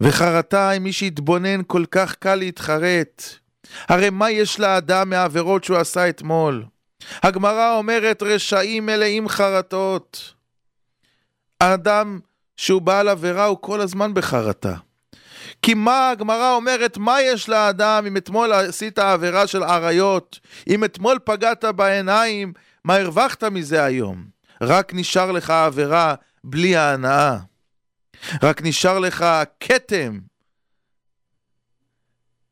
וחרטה, 0.00 0.72
אם 0.72 0.82
מי 0.82 0.92
שיתבונן, 0.92 1.60
כל 1.66 1.84
כך 1.90 2.14
קל 2.14 2.34
להתחרט. 2.34 3.39
הרי 3.88 4.10
מה 4.10 4.30
יש 4.30 4.60
לאדם 4.60 5.10
מהעבירות 5.10 5.64
שהוא 5.64 5.76
עשה 5.76 6.08
אתמול? 6.08 6.64
הגמרא 7.22 7.76
אומרת, 7.76 8.22
רשעים 8.22 8.86
מלאים 8.86 9.28
חרטות. 9.28 10.34
האדם 11.60 12.18
שהוא 12.56 12.82
בעל 12.82 13.08
עבירה 13.08 13.44
הוא 13.44 13.58
כל 13.60 13.80
הזמן 13.80 14.14
בחרטה. 14.14 14.74
כי 15.62 15.74
מה 15.74 16.10
הגמרא 16.10 16.54
אומרת, 16.54 16.98
מה 16.98 17.22
יש 17.22 17.48
לאדם 17.48 18.04
אם 18.06 18.16
אתמול 18.16 18.52
עשית 18.52 18.98
עבירה 18.98 19.46
של 19.46 19.62
עריות, 19.62 20.40
אם 20.68 20.84
אתמול 20.84 21.18
פגעת 21.24 21.64
בעיניים, 21.64 22.52
מה 22.84 22.96
הרווחת 22.96 23.44
מזה 23.44 23.84
היום? 23.84 24.24
רק 24.62 24.94
נשאר 24.94 25.32
לך 25.32 25.50
עבירה 25.50 26.14
בלי 26.44 26.76
ההנאה. 26.76 27.36
רק 28.42 28.62
נשאר 28.62 28.98
לך 28.98 29.26
כתם, 29.60 30.18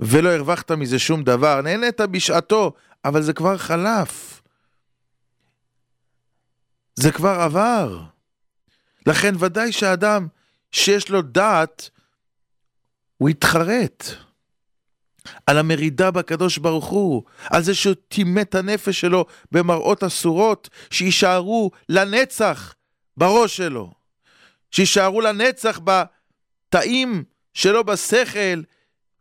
ולא 0.01 0.29
הרווחת 0.29 0.71
מזה 0.71 0.99
שום 0.99 1.23
דבר. 1.23 1.61
נהנית 1.61 2.01
בשעתו, 2.01 2.73
אבל 3.05 3.23
זה 3.23 3.33
כבר 3.33 3.59
חלף. 3.59 4.43
זה 6.95 7.13
כבר 7.13 7.41
עבר. 7.41 8.03
לכן 9.07 9.35
ודאי 9.39 9.73
שאדם 9.73 10.27
שיש 10.73 11.09
לו 11.11 11.23
דעת, 11.23 11.91
הוא 13.17 13.31
יתחרט 13.31 14.05
על 15.47 15.59
המרידה 15.59 16.11
בקדוש 16.11 16.59
ברוך 16.59 16.87
הוא, 16.87 17.23
על 17.45 17.63
זה 17.63 17.75
שהוא 17.75 17.95
טימא 18.09 18.41
את 18.41 18.55
הנפש 18.55 19.01
שלו 19.01 19.27
במראות 19.53 20.03
אסורות, 20.03 20.69
שיישארו 20.91 21.71
לנצח 21.89 22.75
בראש 23.17 23.57
שלו, 23.57 23.93
שיישארו 24.71 25.21
לנצח 25.21 25.81
בתאים 25.85 27.25
שלו 27.55 27.85
בשכל, 27.85 28.63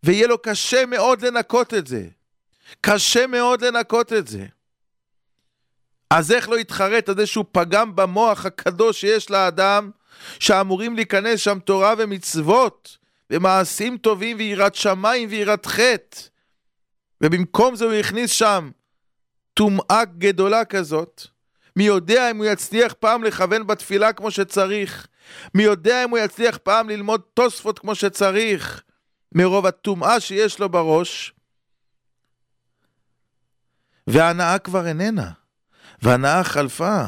ויהיה 0.08 0.28
לו 0.28 0.38
קשה 0.38 0.86
מאוד 0.86 1.26
לנקות 1.26 1.74
את 1.74 1.88
זה. 1.88 2.08
קשה 2.82 3.28
מאוד 3.28 3.64
לנקות 3.64 4.14
את 4.14 4.28
זה. 4.28 4.46
אז 6.10 6.32
איך 6.32 6.50
לא 6.50 6.60
יתחרט 6.60 7.10
על 7.10 7.16
זה 7.16 7.26
שהוא 7.26 7.46
פגם 7.52 7.96
במוח 7.96 8.46
הקדוש 8.46 9.02
שיש 9.02 9.30
לאדם, 9.32 9.92
שאמורים 10.40 10.96
להיכנס 10.96 11.40
שם 11.40 11.60
תורה 11.60 11.94
ומצוות, 11.98 12.98
ומעשים 13.30 13.98
טובים 13.98 14.38
ויראת 14.38 14.76
שמיים 14.76 15.30
ויראת 15.32 15.66
חטא. 15.66 16.20
ובמקום 17.22 17.76
זה 17.76 17.86
הוא 17.86 17.94
הכניס 17.94 18.32
שם 18.32 18.70
טומאה 19.54 20.06
גדולה 20.18 20.66
כזאת. 20.66 21.22
מי 21.76 21.84
יודע 21.84 22.32
אם 22.32 22.38
הוא 22.38 22.46
יצליח 22.46 22.94
פעם 23.00 23.24
לכוון 23.24 23.68
בתפילה 23.68 24.14
כמו 24.14 24.32
שצריך. 24.32 25.08
מי 25.54 25.64
יודע 25.64 26.04
אם 26.04 26.10
הוא 26.10 26.18
יצליח 26.18 26.58
פעם 26.58 26.90
ללמוד 26.90 27.22
תוספות 27.34 27.80
כמו 27.80 27.96
שצריך. 27.96 28.84
מרוב 29.32 29.66
הטומאה 29.66 30.20
שיש 30.20 30.60
לו 30.60 30.70
בראש. 30.70 31.34
וההנאה 34.08 34.60
כבר 34.60 34.88
איננה. 34.88 35.32
והנאה 36.02 36.44
חלפה, 36.44 37.06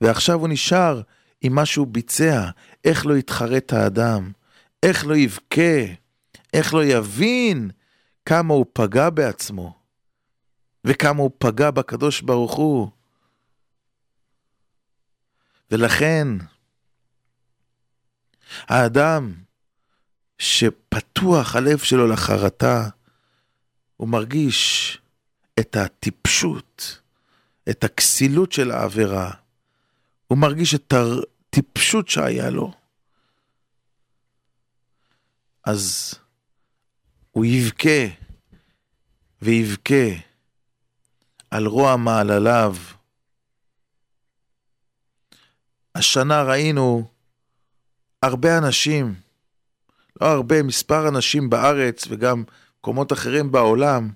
ועכשיו 0.00 0.40
הוא 0.40 0.48
נשאר 0.48 1.00
עם 1.40 1.54
מה 1.54 1.66
שהוא 1.66 1.86
ביצע, 1.86 2.50
איך 2.84 3.06
לא 3.06 3.16
יתחרט 3.16 3.72
האדם, 3.72 4.32
איך 4.82 5.06
לא 5.06 5.16
יבכה, 5.16 5.84
איך 6.52 6.74
לא 6.74 6.84
יבין 6.84 7.70
כמה 8.26 8.54
הוא 8.54 8.66
פגע 8.72 9.10
בעצמו, 9.10 9.78
וכמה 10.84 11.22
הוא 11.22 11.30
פגע 11.38 11.70
בקדוש 11.70 12.20
ברוך 12.20 12.54
הוא. 12.54 12.88
ולכן, 15.70 16.28
האדם 18.60 19.34
שפתוח 20.38 21.56
הלב 21.56 21.78
שלו 21.78 22.06
לחרטה, 22.06 22.88
הוא 23.96 24.08
מרגיש 24.08 24.98
את 25.60 25.76
הטיפשות, 25.76 27.00
את 27.70 27.84
הכסילות 27.84 28.52
של 28.52 28.70
העבירה, 28.70 29.30
הוא 30.26 30.38
מרגיש 30.38 30.74
את 30.74 30.92
הטיפשות 30.92 32.08
שהיה 32.08 32.50
לו, 32.50 32.72
אז 35.64 36.14
הוא 37.30 37.44
יבכה 37.44 38.06
ויבכה 39.42 40.06
על 41.50 41.66
רוע 41.66 41.96
מעלליו. 41.96 42.76
השנה 45.94 46.42
ראינו 46.42 47.10
הרבה 48.22 48.58
אנשים, 48.58 49.14
הרבה, 50.32 50.62
מספר 50.62 51.08
אנשים 51.08 51.50
בארץ 51.50 52.04
וגם 52.08 52.44
מקומות 52.78 53.12
אחרים 53.12 53.52
בעולם, 53.52 54.10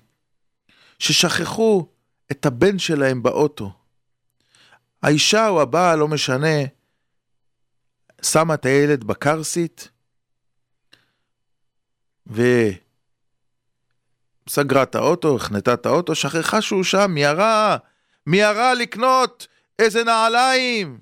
ששכחו 0.99 1.87
את 2.31 2.45
הבן 2.45 2.79
שלהם 2.79 3.23
באוטו. 3.23 3.71
האישה 5.03 5.47
או 5.47 5.61
הבעל, 5.61 5.99
לא 5.99 6.07
משנה, 6.07 6.57
שמה 8.21 8.53
את 8.53 8.65
הילד 8.65 9.03
בקרסית 9.03 9.89
וסגרה 12.27 12.73
את 14.83 14.95
האוטו, 14.95 15.35
החנתה 15.35 15.73
את 15.73 15.85
האוטו, 15.85 16.15
שכחה 16.15 16.61
שהוא 16.61 16.83
שם, 16.83 17.11
מיהרה, 17.11 17.77
מיהרה 18.27 18.73
לקנות 18.73 19.47
איזה 19.79 20.03
נעליים, 20.03 20.99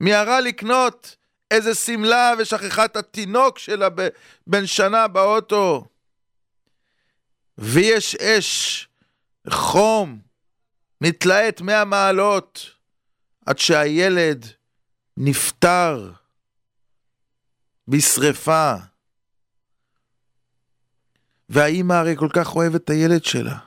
מיהרה 0.00 0.40
לקנות 0.40 1.16
איזה 1.50 1.74
שמלה 1.74 2.32
ושכחה 2.38 2.84
את 2.84 2.96
התינוק 2.96 3.58
שלה 3.58 3.88
בן 4.46 4.66
שנה 4.66 5.08
באוטו. 5.08 5.86
ויש 7.58 8.14
אש 8.14 8.88
חום, 9.50 10.18
מתלהט 11.00 11.60
מאה 11.60 11.84
מעלות, 11.84 12.70
עד 13.46 13.58
שהילד 13.58 14.46
נפטר 15.16 16.12
בשרפה. 17.88 18.74
והאימא 21.48 21.92
הרי 21.92 22.16
כל 22.16 22.28
כך 22.32 22.56
אוהבת 22.56 22.84
את 22.84 22.90
הילד 22.90 23.24
שלה, 23.24 23.58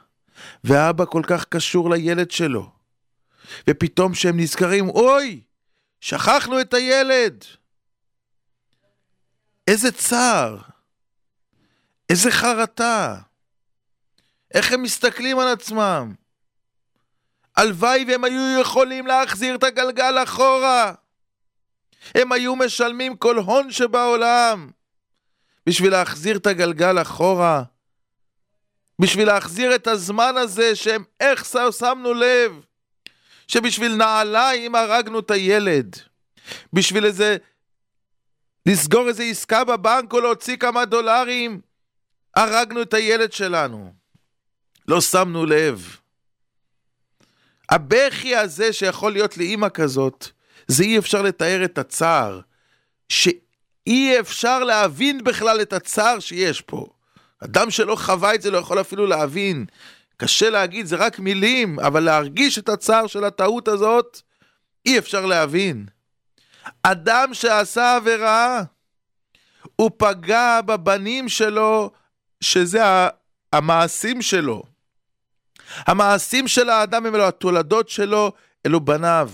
והאבא 0.64 1.06
כל 1.06 1.22
כך 1.28 1.46
קשור 1.46 1.90
לילד 1.90 2.32
שלו. 2.32 2.72
ופתאום 3.70 4.14
כשהם 4.14 4.40
נזכרים, 4.40 4.90
אוי, 4.90 5.42
שכחנו 6.02 6.62
את 6.62 6.74
הילד. 6.74 7.44
איזה 9.68 9.92
צער, 9.92 10.58
איזה 12.10 12.32
חרטה. 12.32 13.18
איך 14.54 14.72
הם 14.72 14.84
מסתכלים 14.84 15.40
על 15.40 15.48
עצמם. 15.48 16.14
הלוואי 17.56 18.06
והם 18.08 18.24
היו 18.24 18.62
יכולים 18.62 19.08
להחזיר 19.08 19.56
את 19.56 19.64
הגלגל 19.64 20.24
אחורה. 20.24 20.94
הם 22.16 22.32
היו 22.32 22.56
משלמים 22.56 23.18
כל 23.18 23.38
הון 23.38 23.72
שבעולם 23.72 24.70
בשביל 25.66 25.92
להחזיר 25.92 26.38
את 26.38 26.48
הגלגל 26.48 27.02
אחורה. 27.02 27.64
בשביל 29.00 29.28
להחזיר 29.28 29.76
את 29.76 29.88
הזמן 29.88 30.38
הזה 30.38 30.76
שהם 30.76 31.04
איך 31.20 31.46
שמנו 31.80 32.14
לב 32.14 32.52
שבשביל 33.48 33.96
נעליים 33.96 34.76
הרגנו 34.76 35.20
את 35.20 35.32
הילד. 35.32 35.96
בשביל 36.74 37.06
איזה... 37.06 37.38
לסגור 38.68 39.08
איזה 39.08 39.24
עסקה 39.24 39.64
בבנק 39.64 40.14
או 40.14 40.20
להוציא 40.20 40.58
כמה 40.58 40.86
דולרים, 40.86 41.62
הרגנו 42.36 42.82
את 42.82 42.94
הילד 42.94 43.34
שלנו. 43.34 43.94
לא 44.88 45.02
שמנו 45.02 45.46
לב. 45.46 45.98
הבכי 47.70 48.36
הזה 48.36 48.74
שיכול 48.74 49.12
להיות 49.12 49.38
לאימא 49.38 49.68
כזאת, 49.74 50.28
זה 50.68 50.84
אי 50.84 50.98
אפשר 50.98 51.22
לתאר 51.22 51.66
את 51.66 51.78
הצער. 51.78 52.40
שאי 53.10 53.40
אי 53.88 54.20
אפשר 54.20 54.64
להבין 54.64 55.24
בכלל 55.24 55.62
את 55.62 55.74
הצער 55.74 56.20
שיש 56.20 56.62
פה. 56.62 56.88
אדם 57.40 57.72
שלא 57.72 57.96
חווה 57.96 58.36
את 58.36 58.42
זה 58.42 58.52
לא 58.52 58.58
יכול 58.58 58.82
אפילו 58.82 59.08
להבין. 59.08 59.66
קשה 60.18 60.50
להגיד, 60.50 60.86
זה 60.86 60.96
רק 60.96 61.20
מילים, 61.20 61.80
אבל 61.80 62.04
להרגיש 62.04 62.60
את 62.60 62.70
הצער 62.70 63.08
של 63.08 63.24
הטעות 63.24 63.68
הזאת, 63.68 64.22
אי 64.86 64.98
אפשר 64.98 65.26
להבין. 65.26 65.86
אדם 66.84 67.34
שעשה 67.34 67.96
עבירה, 67.96 68.64
הוא 69.76 69.92
פגע 69.98 70.62
בבנים 70.62 71.30
שלו, 71.30 71.92
שזה 72.42 72.82
המעשים 73.54 74.22
שלו. 74.22 74.64
המעשים 75.78 76.48
של 76.48 76.70
האדם 76.70 77.06
הם 77.06 77.16
אלו 77.16 77.28
התולדות 77.28 77.90
שלו, 77.90 78.32
אלו 78.66 78.80
בניו. 78.80 79.30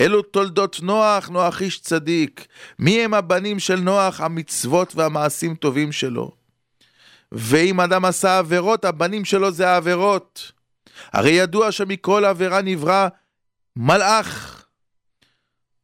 אלו 0.00 0.22
תולדות 0.22 0.80
נוח, 0.82 1.28
נוח 1.28 1.62
איש 1.62 1.80
צדיק. 1.80 2.46
מי 2.78 3.04
הם 3.04 3.14
הבנים 3.14 3.58
של 3.58 3.80
נוח? 3.80 4.20
המצוות 4.20 4.96
והמעשים 4.96 5.54
טובים 5.54 5.92
שלו. 5.92 6.30
ואם 7.32 7.80
אדם 7.80 8.04
עשה 8.04 8.38
עבירות, 8.38 8.84
הבנים 8.84 9.24
שלו 9.24 9.50
זה 9.50 9.68
העבירות. 9.68 10.52
הרי 11.12 11.30
ידוע 11.30 11.72
שמכל 11.72 12.24
עבירה 12.24 12.62
נברא 12.62 13.08
מלאך, 13.76 14.59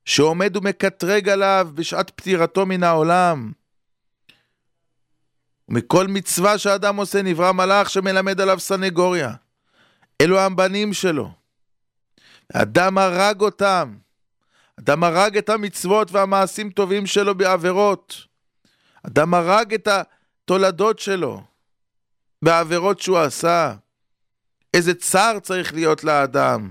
שעומד 0.07 0.57
ומקטרג 0.57 1.29
עליו 1.29 1.69
בשעת 1.75 2.11
פטירתו 2.11 2.67
מן 2.67 2.83
העולם. 2.83 3.53
ומכל 5.69 6.07
מצווה 6.07 6.59
שאדם 6.59 6.97
עושה 6.97 7.23
נברא 7.23 7.53
מלאך 7.53 7.91
שמלמד 7.91 8.41
עליו 8.41 8.61
סנגוריה. 8.61 9.33
אלו 10.21 10.41
הבנים 10.41 10.93
שלו. 10.93 11.31
אדם 12.53 12.99
הרג 12.99 13.41
אותם. 13.41 13.97
אדם 14.81 15.05
הרג 15.05 15.37
את 15.37 15.49
המצוות 15.49 16.13
והמעשים 16.13 16.71
טובים 16.71 17.07
שלו 17.07 17.35
בעבירות. 17.35 18.15
אדם 19.07 19.35
הרג 19.35 19.75
את 19.75 19.89
התולדות 19.89 20.99
שלו 20.99 21.43
בעבירות 22.43 23.01
שהוא 23.01 23.19
עשה. 23.19 23.75
איזה 24.75 24.95
צער 24.95 25.39
צריך 25.39 25.75
להיות 25.75 26.05
לאדם. 26.05 26.71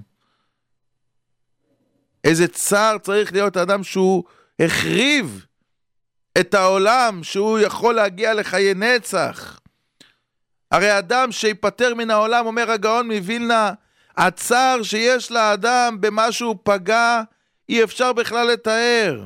איזה 2.26 2.48
צער 2.48 2.98
צריך 2.98 3.34
להיות 3.34 3.56
לאדם 3.56 3.84
שהוא 3.84 4.24
החריב 4.60 5.46
את 6.40 6.54
העולם, 6.54 7.24
שהוא 7.24 7.60
יכול 7.60 7.96
להגיע 7.96 8.34
לחיי 8.34 8.74
נצח. 8.74 9.60
הרי 10.72 10.98
אדם 10.98 11.32
שיפטר 11.32 11.96
מן 11.96 12.12
העולם, 12.12 12.46
אומר 12.46 12.72
הגאון 12.72 13.12
מווילנה, 13.12 13.72
הצער 14.18 14.84
שיש 14.84 15.32
לאדם 15.32 15.98
במה 16.00 16.32
שהוא 16.32 16.56
פגע, 16.64 17.22
אי 17.70 17.84
אפשר 17.84 18.14
בכלל 18.14 18.48
לתאר. 18.48 19.26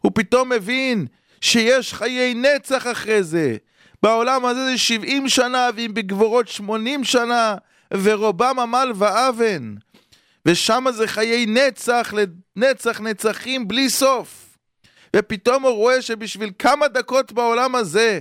הוא 0.00 0.12
פתאום 0.14 0.48
מבין 0.48 1.06
שיש 1.40 1.94
חיי 1.94 2.34
נצח 2.34 2.86
אחרי 2.86 3.22
זה. 3.22 3.56
בעולם 4.02 4.44
הזה 4.44 4.64
זה 4.64 4.78
70 4.78 5.28
שנה, 5.28 5.68
ואם 5.76 5.90
בגבורות 5.94 6.48
80 6.48 7.04
שנה, 7.04 7.54
ורובם 7.94 8.58
עמל 8.58 8.92
ואוון. 8.94 9.76
ושם 10.46 10.84
זה 10.90 11.06
חיי 11.06 11.46
נצח 11.46 12.14
לנצח 12.56 13.00
נצחים 13.00 13.68
בלי 13.68 13.90
סוף. 13.90 14.58
ופתאום 15.16 15.62
הוא 15.62 15.72
רואה 15.72 16.02
שבשביל 16.02 16.52
כמה 16.58 16.88
דקות 16.88 17.32
בעולם 17.32 17.74
הזה, 17.74 18.20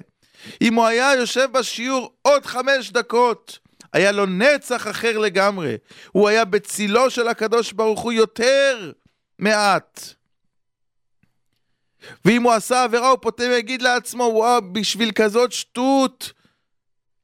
אם 0.61 0.73
הוא 0.73 0.85
היה 0.85 1.15
יושב 1.15 1.47
בשיעור 1.51 2.13
עוד 2.21 2.45
חמש 2.45 2.91
דקות, 2.91 3.59
היה 3.93 4.11
לו 4.11 4.25
נצח 4.25 4.87
אחר 4.87 5.17
לגמרי. 5.17 5.77
הוא 6.11 6.29
היה 6.29 6.45
בצילו 6.45 7.09
של 7.09 7.27
הקדוש 7.27 7.71
ברוך 7.71 7.99
הוא 8.01 8.11
יותר 8.11 8.91
מעט. 9.39 10.01
ואם 12.25 12.43
הוא 12.43 12.51
עשה 12.51 12.83
עבירה, 12.83 13.09
הוא 13.09 13.17
פוטר 13.21 13.47
ויגיד 13.49 13.81
לעצמו, 13.81 14.23
וואו, 14.23 14.73
בשביל 14.73 15.11
כזאת 15.11 15.51
שטות, 15.51 16.31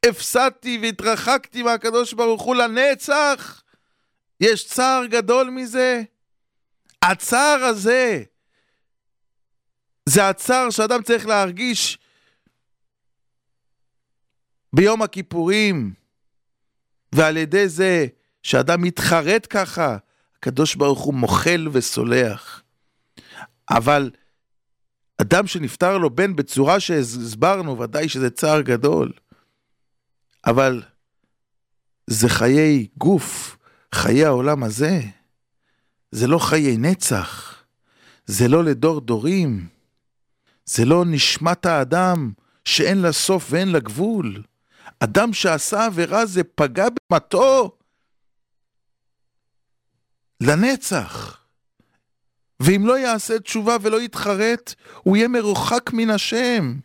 הפסדתי 0.05 0.79
והתרחקתי 0.81 1.63
מהקדוש 1.63 2.13
ברוך 2.13 2.41
הוא 2.41 2.55
לנצח? 2.55 3.61
יש 4.41 4.67
צער 4.67 5.05
גדול 5.05 5.49
מזה? 5.49 6.03
הצער 7.01 7.63
הזה, 7.63 8.23
זה 10.05 10.29
הצער 10.29 10.69
שאדם 10.69 11.03
צריך 11.03 11.25
להרגיש 11.25 11.97
ביום 14.73 15.01
הכיפורים, 15.01 15.93
ועל 17.15 17.37
ידי 17.37 17.69
זה 17.69 18.07
שאדם 18.43 18.81
מתחרט 18.81 19.47
ככה, 19.49 19.97
הקדוש 20.37 20.75
ברוך 20.75 20.99
הוא 20.99 21.13
מוחל 21.13 21.67
וסולח. 21.71 22.63
אבל 23.69 24.11
אדם 25.21 25.47
שנפטר 25.47 25.97
לו 25.97 26.09
בן 26.09 26.35
בצורה 26.35 26.79
שהסברנו, 26.79 27.79
ודאי 27.79 28.09
שזה 28.09 28.29
צער 28.29 28.61
גדול. 28.61 29.11
אבל 30.45 30.83
זה 32.07 32.29
חיי 32.29 32.87
גוף, 32.97 33.56
חיי 33.95 34.25
העולם 34.25 34.63
הזה. 34.63 35.01
זה 36.11 36.27
לא 36.27 36.39
חיי 36.39 36.77
נצח, 36.77 37.63
זה 38.25 38.47
לא 38.47 38.63
לדור 38.63 39.01
דורים, 39.01 39.67
זה 40.65 40.85
לא 40.85 41.03
נשמת 41.05 41.65
האדם 41.65 42.31
שאין 42.65 42.97
לה 42.97 43.11
סוף 43.11 43.47
ואין 43.49 43.71
לה 43.71 43.79
גבול. 43.79 44.43
אדם 44.99 45.33
שעשה 45.33 45.85
עבירה 45.85 46.25
זה 46.25 46.43
פגע 46.43 46.87
במטו 47.11 47.77
לנצח. 50.41 51.41
ואם 52.59 52.83
לא 52.85 52.99
יעשה 52.99 53.39
תשובה 53.39 53.77
ולא 53.81 54.01
יתחרט, 54.01 54.73
הוא 55.03 55.17
יהיה 55.17 55.27
מרוחק 55.27 55.89
מן 55.93 56.09
השם. 56.09 56.79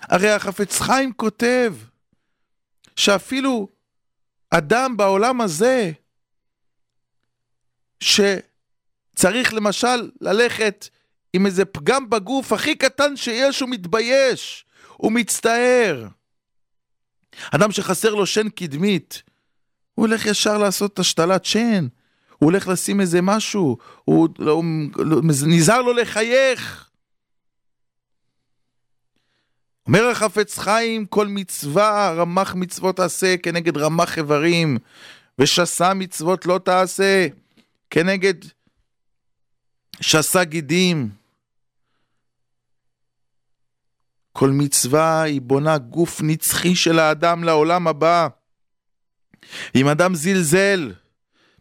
הרי 0.00 0.30
החפץ 0.30 0.80
חיים 0.80 1.12
כותב 1.12 1.74
שאפילו 2.96 3.68
אדם 4.50 4.96
בעולם 4.96 5.40
הזה, 5.40 5.92
שצריך 8.00 9.54
למשל 9.54 10.10
ללכת 10.20 10.88
עם 11.32 11.46
איזה 11.46 11.64
פגם 11.64 12.10
בגוף 12.10 12.52
הכי 12.52 12.74
קטן 12.74 13.16
שיש, 13.16 13.60
הוא 13.60 13.68
מתבייש, 13.68 14.64
הוא 14.96 15.12
מצטער. 15.12 16.06
אדם 17.50 17.72
שחסר 17.72 18.14
לו 18.14 18.26
שן 18.26 18.48
קדמית, 18.48 19.22
הוא 19.94 20.06
הולך 20.06 20.26
ישר 20.26 20.58
לעשות 20.58 20.98
השתלת 20.98 21.44
שן, 21.44 21.86
הוא 22.38 22.50
הולך 22.50 22.68
לשים 22.68 23.00
איזה 23.00 23.22
משהו, 23.22 23.76
הוא, 24.04 24.28
הוא, 24.38 24.64
הוא 24.94 25.22
נזהר 25.46 25.82
לו 25.82 25.92
לחייך. 25.92 26.85
אומר 29.86 30.04
החפץ 30.04 30.58
חיים, 30.58 31.06
כל 31.06 31.26
מצווה 31.26 32.12
רמח 32.12 32.54
מצוות 32.54 32.96
תעשה 32.96 33.36
כנגד 33.36 33.76
רמח 33.76 34.18
איברים, 34.18 34.78
ושסה 35.38 35.94
מצוות 35.94 36.46
לא 36.46 36.60
תעשה 36.64 37.26
כנגד 37.90 38.34
שסה 40.00 40.44
גידים. 40.44 41.10
כל 44.32 44.50
מצווה 44.50 45.22
היא 45.22 45.40
בונה 45.40 45.78
גוף 45.78 46.20
נצחי 46.22 46.76
של 46.76 46.98
האדם 46.98 47.44
לעולם 47.44 47.88
הבא. 47.88 48.28
אם 49.74 49.88
אדם 49.88 50.14
זלזל 50.14 50.92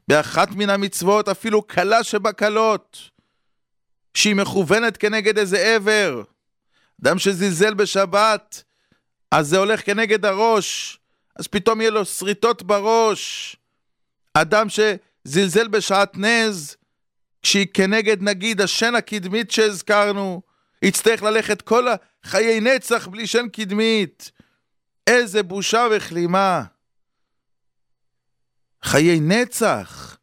באחת 0.07 0.49
מן 0.51 0.69
המצוות, 0.69 1.29
אפילו 1.29 1.61
קלה 1.61 2.03
שבקלות, 2.03 3.09
שהיא 4.13 4.35
מכוונת 4.35 4.97
כנגד 4.97 5.37
איזה 5.37 5.57
עבר, 5.57 6.23
אדם 7.01 7.19
שזלזל 7.19 7.73
בשבת, 7.73 8.63
אז 9.31 9.47
זה 9.47 9.57
הולך 9.57 9.85
כנגד 9.85 10.25
הראש, 10.25 10.99
אז 11.35 11.47
פתאום 11.47 11.81
יהיה 11.81 11.91
לו 11.91 12.05
שריטות 12.05 12.63
בראש. 12.63 13.55
אדם 14.33 14.67
שזלזל 14.69 15.67
בשעטנז, 15.67 16.75
שהיא 17.43 17.67
כנגד 17.73 18.21
נגיד 18.21 18.61
השן 18.61 18.95
הקדמית 18.95 19.51
שהזכרנו, 19.51 20.41
יצטרך 20.81 21.23
ללכת 21.23 21.61
כל 21.61 21.87
חיי 22.23 22.59
נצח 22.59 23.07
בלי 23.07 23.27
שן 23.27 23.47
קדמית. 23.49 24.31
איזה 25.07 25.43
בושה 25.43 25.87
וכלימה. 25.91 26.63
חיי 28.83 29.19
נצח. 29.19 30.17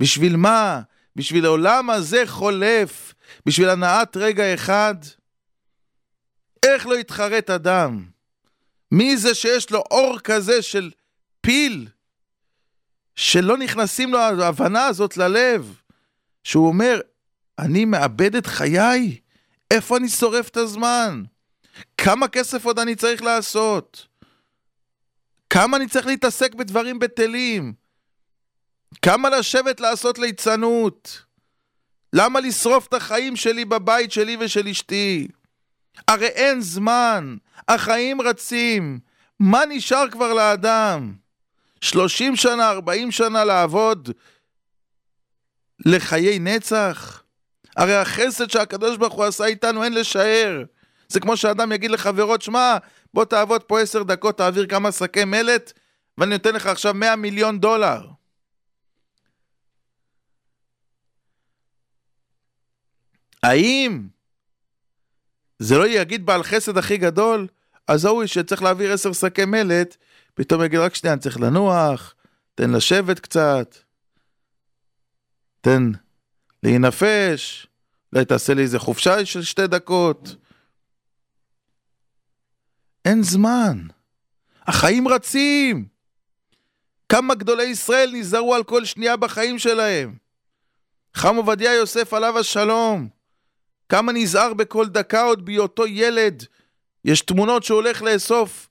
בשביל 0.00 0.36
מה? 0.36 0.80
בשביל 1.16 1.44
העולם 1.44 1.90
הזה 1.90 2.22
חולף, 2.26 3.14
בשביל 3.46 3.68
הנעת 3.68 4.16
רגע 4.16 4.54
אחד? 4.54 4.94
איך 6.64 6.86
לא 6.86 6.98
יתחרט 6.98 7.50
אדם? 7.50 8.04
מי 8.92 9.16
זה 9.16 9.34
שיש 9.34 9.70
לו 9.70 9.78
אור 9.90 10.18
כזה 10.18 10.62
של 10.62 10.90
פיל, 11.40 11.88
שלא 13.16 13.58
נכנסים 13.58 14.12
לו 14.12 14.18
ההבנה 14.18 14.86
הזאת 14.86 15.16
ללב, 15.16 15.80
שהוא 16.44 16.68
אומר, 16.68 17.00
אני 17.58 17.84
מאבד 17.84 18.36
את 18.36 18.46
חיי? 18.46 19.20
איפה 19.70 19.96
אני 19.96 20.08
שורף 20.08 20.48
את 20.48 20.56
הזמן? 20.56 21.22
כמה 21.98 22.28
כסף 22.28 22.64
עוד 22.64 22.78
אני 22.78 22.96
צריך 22.96 23.22
לעשות? 23.22 24.06
כמה 25.50 25.76
אני 25.76 25.88
צריך 25.88 26.06
להתעסק 26.06 26.54
בדברים 26.54 26.98
בטלים? 26.98 27.72
כמה 29.02 29.30
לשבת 29.30 29.80
לעשות 29.80 30.18
ליצנות? 30.18 31.22
למה 32.12 32.40
לשרוף 32.40 32.86
את 32.86 32.94
החיים 32.94 33.36
שלי 33.36 33.64
בבית 33.64 34.12
שלי 34.12 34.36
ושל 34.40 34.68
אשתי? 34.68 35.28
הרי 36.08 36.26
אין 36.26 36.60
זמן, 36.60 37.36
החיים 37.68 38.20
רצים, 38.20 38.98
מה 39.40 39.62
נשאר 39.68 40.10
כבר 40.10 40.34
לאדם? 40.34 41.14
30 41.80 42.36
שנה, 42.36 42.70
40 42.70 43.10
שנה 43.10 43.44
לעבוד 43.44 44.10
לחיי 45.86 46.38
נצח? 46.38 47.22
הרי 47.76 47.96
החסד 47.96 48.50
שהקדוש 48.50 48.96
ברוך 48.96 49.14
הוא 49.14 49.24
עשה 49.24 49.44
איתנו 49.44 49.84
אין 49.84 49.94
לשער. 49.94 50.64
זה 51.08 51.20
כמו 51.20 51.36
שאדם 51.36 51.72
יגיד 51.72 51.90
לחברו, 51.90 52.34
שמע, 52.40 52.76
בוא 53.14 53.24
תעבוד 53.24 53.62
פה 53.62 53.80
עשר 53.80 54.02
דקות, 54.02 54.38
תעביר 54.38 54.66
כמה 54.66 54.92
שקי 54.92 55.24
מלט, 55.24 55.72
ואני 56.18 56.30
נותן 56.30 56.54
לך 56.54 56.66
עכשיו 56.66 56.94
100 56.94 57.16
מיליון 57.16 57.60
דולר. 57.60 58.06
האם 63.42 64.08
זה 65.62 65.78
לא 65.78 65.88
יגיד 65.88 66.26
בעל 66.26 66.42
חסד 66.42 66.78
הכי 66.78 66.96
גדול? 66.96 67.46
אז 67.88 68.04
ההוא 68.04 68.26
שצריך 68.26 68.62
להעביר 68.62 68.92
עשר 68.92 69.12
שקי 69.12 69.44
מלט, 69.44 69.96
פתאום 70.34 70.64
יגיד 70.64 70.80
רק 70.80 70.94
שנייה, 70.94 71.12
אני 71.12 71.20
צריך 71.20 71.40
לנוח, 71.40 72.14
תן 72.54 72.70
לשבת 72.70 73.18
קצת, 73.20 73.76
תן 75.60 75.90
להינפש, 76.62 77.66
אולי 78.12 78.24
תעשה 78.24 78.54
לי 78.54 78.62
איזה 78.62 78.78
חופשה 78.78 79.26
של 79.26 79.42
שתי 79.42 79.66
דקות. 79.66 80.36
אין 83.04 83.22
זמן. 83.22 83.86
החיים 84.62 85.08
רצים. 85.08 85.86
כמה 87.08 87.34
גדולי 87.34 87.64
ישראל 87.64 88.10
נזהרו 88.12 88.54
על 88.54 88.64
כל 88.64 88.84
שנייה 88.84 89.16
בחיים 89.16 89.58
שלהם. 89.58 90.16
חם 91.14 91.36
עובדיה 91.36 91.74
יוסף 91.74 92.14
עליו 92.14 92.38
השלום. 92.38 93.21
כמה 93.92 94.12
נזהר 94.12 94.54
בכל 94.54 94.88
דקה 94.88 95.22
עוד 95.22 95.44
בהיותו 95.44 95.86
ילד. 95.86 96.44
יש 97.04 97.20
תמונות 97.20 97.62
שהוא 97.62 97.76
הולך 97.76 98.02
לאסוף 98.02 98.68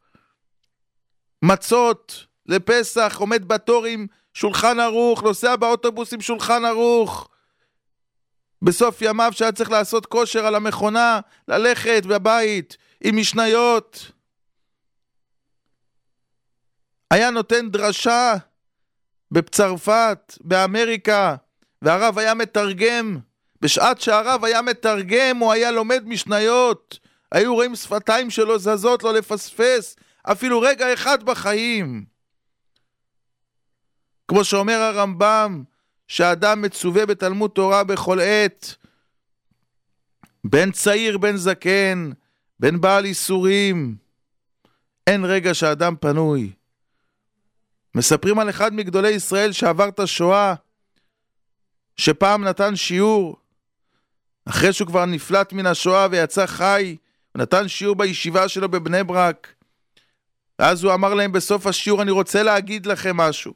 מצות 1.42 2.26
לפסח, 2.46 3.18
עומד 3.20 3.48
בתור 3.48 3.86
עם 3.86 4.08
שולחן 4.34 4.80
ערוך, 4.80 5.24
נוסע 5.24 5.56
באוטובוס 5.56 6.14
עם 6.14 6.22
שולחן 6.22 6.66
ערוך. 6.66 7.30
בסוף 8.62 9.02
ימיו 9.02 9.32
שהיה 9.34 9.52
צריך 9.52 9.72
לעשות 9.72 10.06
כושר 10.06 10.46
על 10.46 10.56
המכונה, 10.56 11.20
ללכת 11.48 12.06
בבית 12.06 12.78
עם 13.04 13.18
משניות. 13.18 14.12
היה 17.12 17.30
נותן 17.30 17.70
דרשה 17.70 18.34
בצרפת, 19.32 20.38
באמריקה, 20.44 21.36
והרב 21.82 22.18
היה 22.20 22.34
מתרגם. 22.34 23.31
בשעת 23.62 24.02
שהרב 24.02 24.46
היה 24.46 24.62
מתרגם, 24.62 25.38
הוא 25.38 25.52
היה 25.52 25.72
לומד 25.72 26.04
משניות. 26.06 27.00
היו 27.32 27.54
רואים 27.54 27.76
שפתיים 27.76 28.30
שלו 28.30 28.60
זזות, 28.60 29.04
לא 29.04 29.14
לפספס 29.14 29.96
אפילו 30.24 30.62
רגע 30.62 30.94
אחד 30.94 31.24
בחיים. 31.24 32.06
כמו 34.28 34.44
שאומר 34.44 34.74
הרמב"ם, 34.74 35.64
שאדם 36.08 36.62
מצווה 36.62 37.06
בתלמוד 37.06 37.52
תורה 37.52 37.84
בכל 37.84 38.20
עת, 38.20 38.76
בין 40.44 40.72
צעיר 40.72 41.18
בין 41.18 41.38
זקן, 41.38 42.12
בין 42.60 42.82
בעל 42.82 43.06
איסורים, 43.06 43.96
אין 45.08 45.26
רגע 45.26 45.54
שאדם 45.54 45.96
פנוי. 45.96 46.52
מספרים 47.96 48.40
על 48.40 48.50
אחד 48.50 48.74
מגדולי 48.74 49.10
ישראל 49.10 49.52
שעבר 49.52 49.90
את 49.90 50.00
השואה, 50.00 50.54
שפעם 51.98 52.44
נתן 52.44 52.76
שיעור, 52.76 53.41
אחרי 54.46 54.74
שהוא 54.74 54.88
כבר 54.88 55.06
נפלט 55.06 55.54
מן 55.54 55.66
השואה 55.66 56.08
ויצא 56.12 56.46
חי, 56.46 56.96
הוא 57.32 57.42
נתן 57.42 57.68
שיעור 57.68 57.96
בישיבה 57.96 58.48
שלו 58.48 58.70
בבני 58.70 59.04
ברק. 59.04 59.54
ואז 60.60 60.84
הוא 60.84 60.94
אמר 60.94 61.14
להם 61.14 61.32
בסוף 61.32 61.68
השיעור, 61.68 62.02
אני 62.02 62.12
רוצה 62.12 62.44
להגיד 62.44 62.86
לכם 62.86 63.18
משהו. 63.18 63.54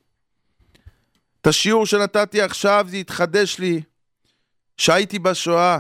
את 1.42 1.48
השיעור 1.48 1.86
שנתתי 1.86 2.42
עכשיו, 2.42 2.86
זה 2.90 2.98
התחדש 2.98 3.60
לי, 3.60 3.82
שהייתי 4.78 5.20
בשואה. 5.20 5.80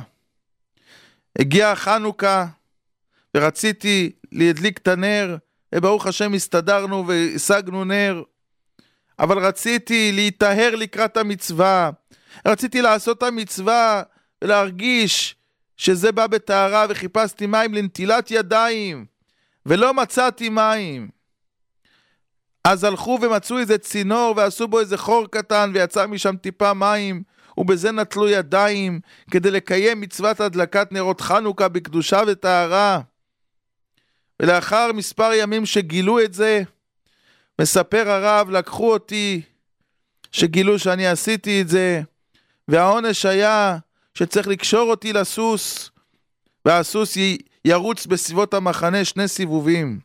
הגיע 1.39 1.75
חנוכה, 1.75 2.45
ורציתי 3.37 4.11
להדליק 4.31 4.77
את 4.77 4.87
הנר, 4.87 5.37
וברוך 5.75 6.07
השם 6.07 6.33
הסתדרנו 6.33 7.07
והשגנו 7.07 7.85
נר. 7.85 8.23
אבל 9.19 9.45
רציתי 9.45 10.11
להיטהר 10.11 10.75
לקראת 10.75 11.17
המצווה. 11.17 11.89
רציתי 12.47 12.81
לעשות 12.81 13.17
את 13.17 13.23
המצווה 13.23 14.03
ולהרגיש 14.45 15.35
שזה 15.77 16.11
בא 16.11 16.27
בטהרה, 16.27 16.85
וחיפשתי 16.89 17.45
מים 17.45 17.73
לנטילת 17.73 18.31
ידיים, 18.31 19.05
ולא 19.65 19.93
מצאתי 19.93 20.49
מים. 20.49 21.09
אז 22.63 22.83
הלכו 22.83 23.19
ומצאו 23.21 23.57
איזה 23.57 23.77
צינור 23.77 24.33
ועשו 24.37 24.67
בו 24.67 24.79
איזה 24.79 24.97
חור 24.97 25.27
קטן 25.31 25.71
ויצא 25.73 26.07
משם 26.07 26.35
טיפה 26.37 26.73
מים 26.73 27.23
ובזה 27.57 27.91
נטלו 27.91 28.29
ידיים 28.29 28.99
כדי 29.31 29.51
לקיים 29.51 30.01
מצוות 30.01 30.39
הדלקת 30.39 30.91
נרות 30.91 31.21
חנוכה 31.21 31.67
בקדושה 31.67 32.21
וטהרה. 32.27 33.01
ולאחר 34.39 34.91
מספר 34.93 35.29
ימים 35.33 35.65
שגילו 35.65 36.19
את 36.19 36.33
זה, 36.33 36.63
מספר 37.61 38.09
הרב, 38.09 38.49
לקחו 38.49 38.93
אותי, 38.93 39.41
שגילו 40.31 40.79
שאני 40.79 41.07
עשיתי 41.07 41.61
את 41.61 41.69
זה, 41.69 42.01
והעונש 42.67 43.25
היה 43.25 43.77
שצריך 44.15 44.47
לקשור 44.47 44.89
אותי 44.89 45.13
לסוס, 45.13 45.89
והסוס 46.65 47.17
ירוץ 47.65 48.05
בסביבות 48.05 48.53
המחנה 48.53 49.05
שני 49.05 49.27
סיבובים. 49.27 49.99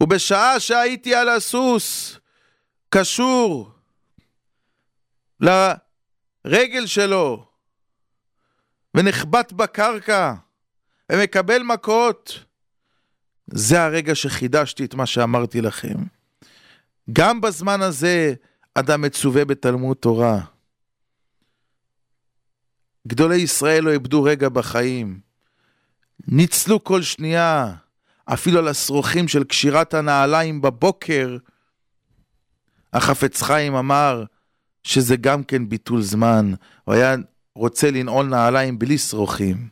ובשעה 0.00 0.60
שהייתי 0.60 1.14
על 1.14 1.28
הסוס, 1.28 2.16
קשור 2.88 3.70
לרגל 5.40 6.86
שלו, 6.86 7.46
ונחבט 8.94 9.52
בקרקע, 9.52 10.34
ומקבל 11.12 11.62
מכות, 11.62 12.44
זה 13.46 13.82
הרגע 13.84 14.14
שחידשתי 14.14 14.84
את 14.84 14.94
מה 14.94 15.06
שאמרתי 15.06 15.60
לכם. 15.60 15.94
גם 17.12 17.40
בזמן 17.40 17.82
הזה 17.82 18.34
אדם 18.74 19.02
מצווה 19.02 19.44
בתלמוד 19.44 19.96
תורה. 19.96 20.40
גדולי 23.08 23.36
ישראל 23.36 23.84
לא 23.84 23.90
איבדו 23.90 24.22
רגע 24.22 24.48
בחיים. 24.48 25.20
ניצלו 26.28 26.84
כל 26.84 27.02
שנייה, 27.02 27.74
אפילו 28.24 28.58
על 28.58 28.68
השרוכים 28.68 29.28
של 29.28 29.44
קשירת 29.44 29.94
הנעליים 29.94 30.60
בבוקר. 30.60 31.36
החפץ 32.92 33.42
חיים 33.42 33.74
אמר 33.74 34.24
שזה 34.84 35.16
גם 35.16 35.44
כן 35.44 35.68
ביטול 35.68 36.02
זמן. 36.02 36.52
הוא 36.84 36.94
היה 36.94 37.16
רוצה 37.54 37.90
לנעול 37.90 38.26
נעליים 38.26 38.78
בלי 38.78 38.98
שרוכים. 38.98 39.68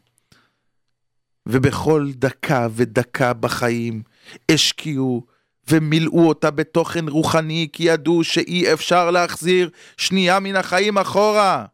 ובכל 1.47 2.11
דקה 2.15 2.69
ודקה 2.71 3.33
בחיים 3.33 4.03
השקיעו 4.51 5.27
ומילאו 5.71 6.29
אותה 6.29 6.51
בתוכן 6.51 7.09
רוחני, 7.09 7.69
כי 7.73 7.83
ידעו 7.83 8.25
שאי 8.25 8.73
אפשר 8.73 9.11
להחזיר 9.11 9.71
שנייה 9.97 10.41
מן 10.41 10.57
החיים 10.57 10.99
אחורה. 10.99 11.67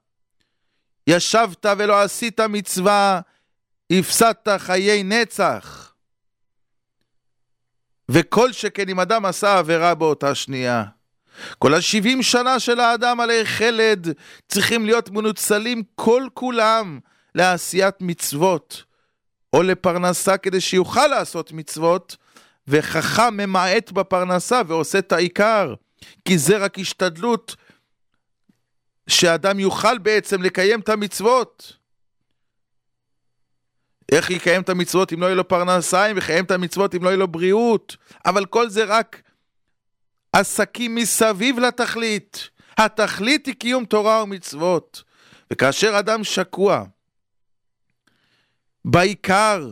ישבת 1.07 1.67
ולא 1.79 2.03
עשית 2.03 2.41
מצווה, 2.41 3.21
הפסדת 3.93 4.49
חיי 4.59 5.03
נצח. 5.03 5.93
וכל 8.09 8.53
שכן 8.53 8.89
אם 8.89 9.01
אדם 9.01 9.25
עשה 9.25 9.59
עבירה 9.59 9.95
באותה 9.95 10.35
שנייה. 10.35 10.85
כל 11.59 11.75
השבעים 11.75 12.23
שנה 12.23 12.61
של 12.61 12.81
האדם 12.81 13.21
עלי 13.21 13.47
חלד 13.47 14.09
צריכים 14.49 14.87
להיות 14.87 15.11
מנוצלים 15.11 15.83
כל 15.95 16.27
כולם 16.35 16.99
לעשיית 17.35 17.95
מצוות, 18.01 18.85
או 19.53 19.63
לפרנסה 19.63 20.37
כדי 20.37 20.61
שיוכל 20.61 21.07
לעשות 21.07 21.53
מצוות, 21.53 22.17
וחכם 22.69 23.37
ממעט 23.37 23.93
בפרנסה 23.93 24.63
ועושה 24.67 24.99
את 24.99 25.13
העיקר, 25.13 25.75
כי 26.25 26.39
זה 26.39 26.57
רק 26.57 26.79
השתדלות 26.79 27.57
שאדם 29.09 29.61
יוכל 29.61 29.99
בעצם 29.99 30.43
לקיים 30.43 30.81
את 30.81 30.89
המצוות. 30.89 31.77
איך 34.13 34.31
יקיים 34.31 34.63
את 34.63 34.69
המצוות 34.69 35.13
אם 35.13 35.21
לא 35.21 35.27
יהיה 35.27 35.35
לו 35.35 35.49
פרנסה, 35.49 36.07
אם 36.07 36.19
יקיים 36.19 36.45
את 36.45 36.51
המצוות 36.51 36.95
אם 36.95 37.05
לא 37.05 37.09
יהיה 37.09 37.17
לו 37.17 37.29
בריאות, 37.29 37.97
אבל 38.27 38.47
כל 38.47 38.69
זה 38.69 38.85
רק 38.85 39.23
עסקים 40.33 40.95
מסביב 40.95 41.59
לתכלית. 41.59 42.51
התכלית 42.79 43.47
היא 43.47 43.55
קיום 43.55 43.85
תורה 43.85 44.23
ומצוות. 44.23 45.03
וכאשר 45.53 45.99
אדם 45.99 46.25
שקוע 46.25 46.85
בעיקר, 48.85 49.71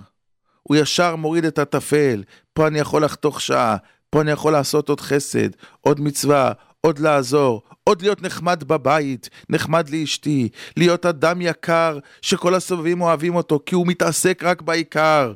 הוא 0.63 0.77
ישר 0.77 1.17
מוריד 1.17 1.45
את 1.45 1.59
הטפל. 1.59 2.23
פה 2.53 2.67
אני 2.67 2.79
יכול 2.79 3.05
לחתוך 3.05 3.41
שעה, 3.41 3.77
פה 4.11 4.21
אני 4.21 4.31
יכול 4.31 4.53
לעשות 4.53 4.89
עוד 4.89 5.01
חסד, 5.01 5.49
עוד 5.81 6.01
מצווה, 6.01 6.53
עוד 6.81 6.99
לעזור, 6.99 7.63
עוד 7.85 8.03
להיות 8.03 8.23
נחמד 8.23 8.65
בבית, 8.65 9.31
נחמד 9.49 9.89
לאשתי, 9.91 10.49
להיות 10.77 11.07
אדם 11.07 11.41
יקר 11.41 11.99
שכל 12.23 12.55
הסובבים 12.55 13.01
אוהבים 13.01 13.35
אותו, 13.35 13.61
כי 13.67 13.75
הוא 13.75 13.87
מתעסק 13.87 14.43
רק 14.43 14.63
בעיקר. 14.63 15.33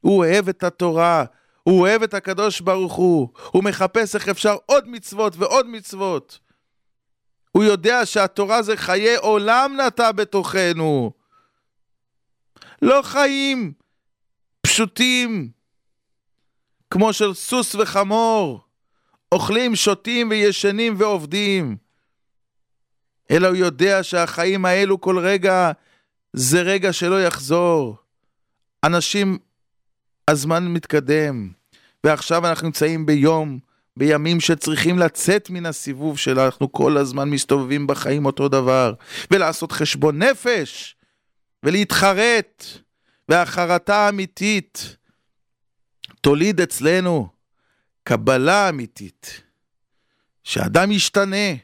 הוא 0.00 0.18
אוהב 0.18 0.48
את 0.48 0.64
התורה, 0.64 1.24
הוא 1.62 1.80
אוהב 1.80 2.02
את 2.02 2.14
הקדוש 2.14 2.60
ברוך 2.60 2.92
הוא, 2.92 3.28
הוא 3.52 3.64
מחפש 3.64 4.14
איך 4.14 4.28
אפשר 4.28 4.56
עוד 4.66 4.88
מצוות 4.88 5.36
ועוד 5.36 5.66
מצוות. 5.66 6.38
הוא 7.52 7.64
יודע 7.64 8.06
שהתורה 8.06 8.62
זה 8.62 8.76
חיי 8.76 9.16
עולם 9.16 9.76
נטע 9.86 10.12
בתוכנו. 10.12 11.12
לא 12.82 13.00
חיים 13.02 13.72
פשוטים 14.62 15.50
כמו 16.90 17.12
של 17.12 17.34
סוס 17.34 17.74
וחמור, 17.74 18.60
אוכלים, 19.32 19.76
שותים 19.76 20.30
וישנים 20.30 20.94
ועובדים. 20.98 21.83
אלא 23.30 23.48
הוא 23.48 23.56
יודע 23.56 24.02
שהחיים 24.02 24.64
האלו 24.64 25.00
כל 25.00 25.18
רגע 25.18 25.72
זה 26.32 26.62
רגע 26.62 26.92
שלא 26.92 27.22
יחזור. 27.22 27.96
אנשים, 28.84 29.38
הזמן 30.28 30.68
מתקדם, 30.68 31.50
ועכשיו 32.04 32.46
אנחנו 32.46 32.66
נמצאים 32.66 33.06
ביום, 33.06 33.58
בימים 33.96 34.40
שצריכים 34.40 34.98
לצאת 34.98 35.50
מן 35.50 35.66
הסיבוב 35.66 36.18
שאנחנו 36.18 36.72
כל 36.72 36.96
הזמן 36.96 37.30
מסתובבים 37.30 37.86
בחיים 37.86 38.26
אותו 38.26 38.48
דבר, 38.48 38.94
ולעשות 39.30 39.72
חשבון 39.72 40.22
נפש, 40.22 40.96
ולהתחרט, 41.62 42.64
והחרטה 43.28 43.96
האמיתית 43.96 44.96
תוליד 46.20 46.60
אצלנו 46.60 47.28
קבלה 48.04 48.68
אמיתית, 48.68 49.42
שאדם 50.44 50.90
ישתנה, 50.92 51.54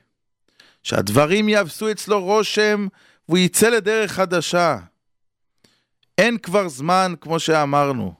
שהדברים 0.82 1.48
יעשו 1.48 1.90
אצלו 1.90 2.24
רושם 2.24 2.86
והוא 3.28 3.38
יצא 3.38 3.68
לדרך 3.68 4.12
חדשה. 4.12 4.78
אין 6.18 6.38
כבר 6.38 6.68
זמן, 6.68 7.14
כמו 7.20 7.40
שאמרנו. 7.40 8.14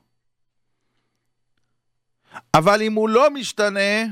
אבל 2.55 2.83
אם 2.83 2.93
הוא 2.93 3.09
לא 3.09 3.31
משתנה, 3.31 4.03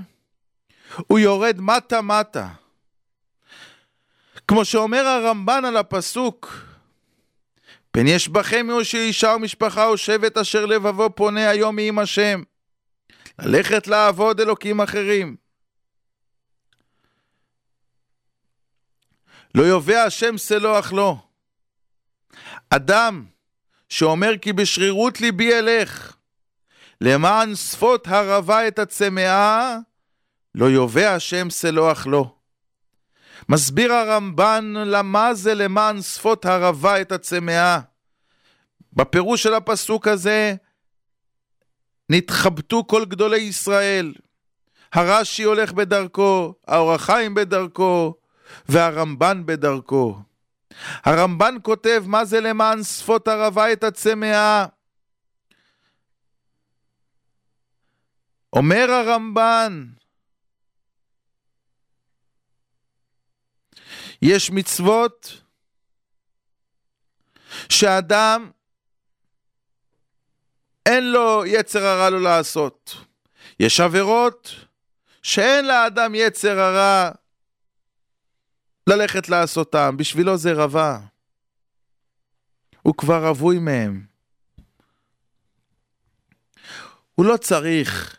הוא 1.06 1.18
יורד 1.18 1.60
מטה-מטה. 1.60 2.48
כמו 4.48 4.64
שאומר 4.64 5.06
הרמב"ן 5.06 5.64
על 5.64 5.76
הפסוק, 5.76 6.64
פן 7.90 8.06
יש 8.06 8.28
בכם 8.28 8.66
יושע 8.70 8.98
אישה 8.98 9.28
ומשפחה 9.36 9.86
או 9.86 9.96
שבט 9.96 10.36
אשר 10.36 10.66
לבבו 10.66 11.10
פונה 11.14 11.50
היום 11.50 11.76
מעם 11.76 11.98
השם. 11.98 12.42
ללכת 13.38 13.86
לעבוד 13.86 14.40
אלוקים 14.40 14.80
אחרים. 14.80 15.36
לא 19.58 19.62
יובע 19.62 20.02
השם 20.02 20.38
סלוח 20.38 20.92
לו. 20.92 21.18
אדם 22.70 23.24
שאומר 23.88 24.38
כי 24.42 24.52
בשרירות 24.52 25.20
ליבי 25.20 25.54
אלך, 25.54 26.16
למען 27.00 27.54
שפות 27.54 28.08
הרבה 28.08 28.68
את 28.68 28.78
הצמאה, 28.78 29.76
לא 30.54 30.64
יובע 30.64 31.14
השם 31.14 31.50
סלוח 31.50 32.06
לו. 32.06 32.34
מסביר 33.48 33.92
הרמב"ן 33.92 34.74
למה 34.76 35.34
זה 35.34 35.54
למען 35.54 36.02
שפות 36.02 36.44
הרבה 36.44 37.00
את 37.00 37.12
הצמאה. 37.12 37.80
בפירוש 38.92 39.42
של 39.42 39.54
הפסוק 39.54 40.08
הזה, 40.08 40.54
נתחבטו 42.10 42.86
כל 42.86 43.04
גדולי 43.04 43.40
ישראל. 43.40 44.14
הרש"י 44.92 45.42
הולך 45.42 45.72
בדרכו, 45.72 46.54
האור 46.66 46.92
החיים 46.92 47.34
בדרכו, 47.34 48.14
והרמב"ן 48.68 49.42
בדרכו. 49.46 50.22
הרמב"ן 51.04 51.54
כותב 51.62 52.04
מה 52.06 52.24
זה 52.24 52.40
למען 52.40 52.82
שפות 52.82 53.28
הרבה 53.28 53.72
את 53.72 53.84
הצמאה. 53.84 54.66
אומר 58.52 58.90
הרמב"ן, 58.90 59.86
יש 64.22 64.50
מצוות 64.50 65.42
שאדם 67.68 68.50
אין 70.86 71.12
לו 71.12 71.42
יצר 71.46 71.84
הרע 71.84 72.10
לא 72.10 72.20
לעשות. 72.20 72.96
יש 73.60 73.80
עבירות 73.80 74.54
שאין 75.22 75.66
לאדם 75.66 76.14
יצר 76.14 76.60
הרע 76.60 77.10
ללכת 78.88 79.28
לעשותם, 79.28 79.96
בשבילו 79.96 80.36
זה 80.36 80.52
רבה. 80.52 80.98
הוא 82.82 82.94
כבר 82.94 83.28
רווי 83.28 83.58
מהם. 83.58 84.06
הוא 87.14 87.26
לא 87.26 87.36
צריך, 87.36 88.16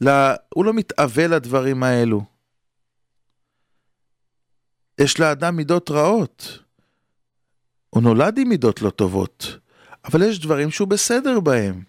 לה, 0.00 0.34
הוא 0.54 0.64
לא 0.64 0.72
מתאווה 0.72 1.26
לדברים 1.26 1.82
האלו. 1.82 2.24
יש 4.98 5.20
לאדם 5.20 5.56
מידות 5.56 5.90
רעות. 5.90 6.58
הוא 7.90 8.02
נולד 8.02 8.38
עם 8.38 8.48
מידות 8.48 8.82
לא 8.82 8.90
טובות. 8.90 9.58
אבל 10.04 10.22
יש 10.22 10.38
דברים 10.38 10.70
שהוא 10.70 10.88
בסדר 10.88 11.40
בהם. 11.40 11.84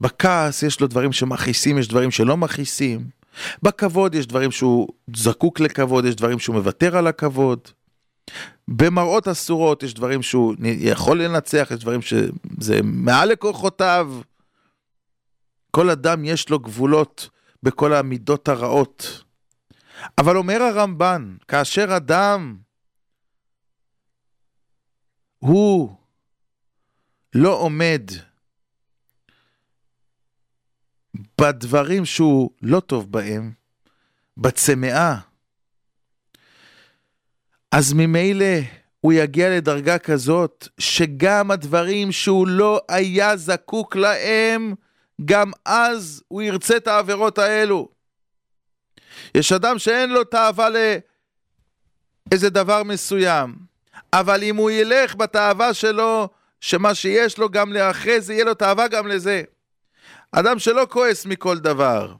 בכעס 0.00 0.62
יש 0.62 0.80
לו 0.80 0.86
דברים 0.86 1.12
שמכעיסים, 1.12 1.78
יש 1.78 1.88
דברים 1.88 2.10
שלא 2.10 2.36
מכעיסים. 2.36 3.17
בכבוד 3.62 4.14
יש 4.14 4.26
דברים 4.26 4.50
שהוא 4.50 4.88
זקוק 5.16 5.60
לכבוד, 5.60 6.04
יש 6.04 6.14
דברים 6.14 6.38
שהוא 6.38 6.56
מוותר 6.56 6.96
על 6.96 7.06
הכבוד. 7.06 7.60
במראות 8.68 9.28
אסורות 9.28 9.82
יש 9.82 9.94
דברים 9.94 10.22
שהוא 10.22 10.54
יכול 10.62 11.22
לנצח, 11.22 11.68
יש 11.74 11.80
דברים 11.80 12.02
שזה 12.02 12.80
מעל 12.82 13.28
לכוחותיו. 13.28 14.20
כל 15.70 15.90
אדם 15.90 16.24
יש 16.24 16.48
לו 16.48 16.58
גבולות 16.58 17.30
בכל 17.62 17.94
המידות 17.94 18.48
הרעות. 18.48 19.24
אבל 20.18 20.36
אומר 20.36 20.62
הרמב"ן, 20.62 21.36
כאשר 21.48 21.96
אדם 21.96 22.56
הוא 25.38 25.94
לא 27.34 27.54
עומד 27.54 28.10
בדברים 31.40 32.04
שהוא 32.04 32.50
לא 32.62 32.80
טוב 32.80 33.12
בהם, 33.12 33.52
בצמאה, 34.36 35.16
אז 37.72 37.92
ממילא 37.92 38.56
הוא 39.00 39.12
יגיע 39.12 39.50
לדרגה 39.56 39.98
כזאת, 39.98 40.68
שגם 40.78 41.50
הדברים 41.50 42.12
שהוא 42.12 42.48
לא 42.48 42.80
היה 42.88 43.36
זקוק 43.36 43.96
להם, 43.96 44.74
גם 45.24 45.50
אז 45.64 46.22
הוא 46.28 46.42
ירצה 46.42 46.76
את 46.76 46.86
העבירות 46.86 47.38
האלו. 47.38 47.88
יש 49.34 49.52
אדם 49.52 49.78
שאין 49.78 50.10
לו 50.10 50.24
תאווה 50.24 50.68
לאיזה 52.30 52.50
דבר 52.50 52.82
מסוים, 52.82 53.54
אבל 54.12 54.42
אם 54.42 54.56
הוא 54.56 54.70
ילך 54.70 55.14
בתאווה 55.14 55.74
שלו 55.74 56.28
שמה 56.60 56.94
שיש 56.94 57.38
לו 57.38 57.48
גם 57.48 57.72
לאחרי 57.72 58.20
זה, 58.20 58.34
יהיה 58.34 58.44
לו 58.44 58.54
תאווה 58.54 58.88
גם 58.88 59.06
לזה. 59.06 59.42
אדם 60.32 60.58
שלא 60.58 60.86
כועס 60.90 61.26
מכל 61.26 61.58
דבר, 61.58 62.14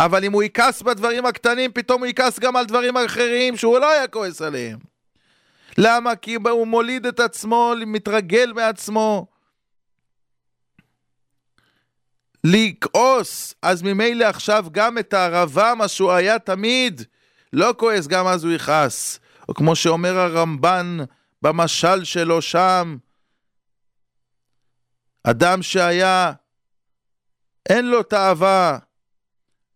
אבל 0.00 0.24
אם 0.24 0.32
הוא 0.32 0.42
יכעס 0.42 0.82
בדברים 0.82 1.26
הקטנים, 1.26 1.72
פתאום 1.72 2.00
הוא 2.00 2.06
יכעס 2.06 2.38
גם 2.38 2.56
על 2.56 2.66
דברים 2.66 2.96
אחרים 2.96 3.56
שהוא 3.56 3.78
לא 3.78 3.90
היה 3.90 4.08
כועס 4.08 4.42
עליהם. 4.42 4.78
למה? 5.78 6.16
כי 6.16 6.34
הוא 6.50 6.66
מוליד 6.66 7.06
את 7.06 7.20
עצמו, 7.20 7.74
מתרגל 7.86 8.52
מעצמו. 8.52 9.26
לכעוס, 12.44 13.54
אז 13.62 13.82
ממילא 13.82 14.24
עכשיו 14.24 14.66
גם 14.72 14.98
את 14.98 15.12
הערבה, 15.12 15.74
מה 15.74 15.88
שהוא 15.88 16.12
היה 16.12 16.38
תמיד, 16.38 17.02
לא 17.52 17.74
כועס, 17.76 18.06
גם 18.06 18.26
אז 18.26 18.44
הוא 18.44 18.52
יכעס. 18.52 19.20
או 19.48 19.54
כמו 19.54 19.76
שאומר 19.76 20.18
הרמב"ן 20.18 20.98
במשל 21.42 22.04
שלו 22.04 22.42
שם, 22.42 22.96
אדם 25.24 25.62
שהיה, 25.62 26.32
אין 27.68 27.86
לו 27.86 28.02
תאווה 28.02 28.78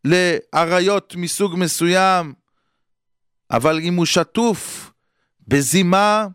לאריות 0.05 1.15
מסוג 1.17 1.55
מסוים, 1.57 2.33
אבל 3.51 3.79
אם 3.79 3.95
הוא 3.95 4.07
שטוף 4.07 4.91
בזימה, 5.49 6.27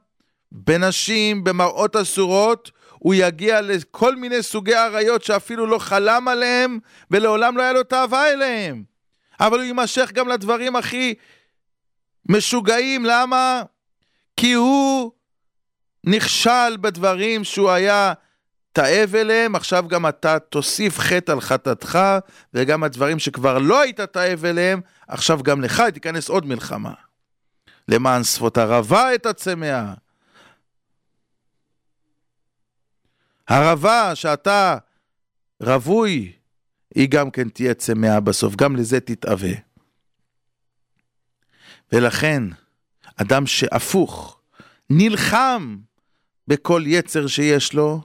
בנשים, 0.51 1.43
במראות 1.43 1.95
אסורות, 1.95 2.71
הוא 2.99 3.13
יגיע 3.13 3.61
לכל 3.61 4.15
מיני 4.15 4.43
סוגי 4.43 4.75
אריות 4.75 5.23
שאפילו 5.23 5.67
לא 5.67 5.77
חלם 5.77 6.27
עליהם, 6.27 6.79
ולעולם 7.11 7.57
לא 7.57 7.61
היה 7.61 7.73
לו 7.73 7.83
תאווה 7.83 8.31
אליהם. 8.31 8.83
אבל 9.39 9.57
הוא 9.57 9.65
יימשך 9.65 10.11
גם 10.13 10.27
לדברים 10.27 10.75
הכי 10.75 11.13
משוגעים, 12.29 13.05
למה? 13.05 13.61
כי 14.37 14.53
הוא 14.53 15.11
נכשל 16.03 16.77
בדברים 16.81 17.43
שהוא 17.43 17.69
היה 17.69 18.13
תאב 18.73 19.15
אליהם, 19.15 19.55
עכשיו 19.55 19.85
גם 19.87 20.07
אתה 20.07 20.39
תוסיף 20.39 20.99
חטא 20.99 21.31
על 21.31 21.41
חטאתך, 21.41 21.99
וגם 22.53 22.83
הדברים 22.83 23.19
שכבר 23.19 23.57
לא 23.57 23.81
היית 23.81 24.01
תאב 24.01 24.45
אליהם, 24.45 24.81
עכשיו 25.07 25.43
גם 25.43 25.61
לך 25.61 25.83
תיכנס 25.93 26.29
עוד 26.29 26.45
מלחמה. 26.45 26.93
למען 27.87 28.23
שפות 28.23 28.57
הרבה 28.57 29.15
את 29.15 29.25
הצמאה. 29.25 29.93
הרבה 33.47 34.15
שאתה 34.15 34.77
רווי, 35.63 36.31
היא 36.95 37.09
גם 37.09 37.31
כן 37.31 37.49
תהיה 37.49 37.73
צמאה 37.73 38.19
בסוף, 38.19 38.55
גם 38.55 38.75
לזה 38.75 38.99
תתאווה. 38.99 39.53
ולכן, 41.91 42.43
אדם 43.15 43.45
שהפוך, 43.45 44.39
נלחם 44.89 45.77
בכל 46.47 46.83
יצר 46.85 47.27
שיש 47.27 47.73
לו, 47.73 48.01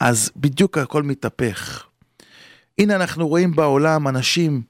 אז 0.00 0.30
בדיוק 0.36 0.78
הכל 0.78 1.02
מתהפך. 1.02 1.86
הנה 2.78 2.96
אנחנו 2.96 3.28
רואים 3.28 3.56
בעולם 3.56 4.08
אנשים 4.08 4.62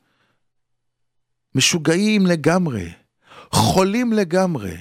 משוגעים 1.55 2.27
לגמרי, 2.27 2.93
חולים 3.53 4.13
לגמרי. 4.13 4.77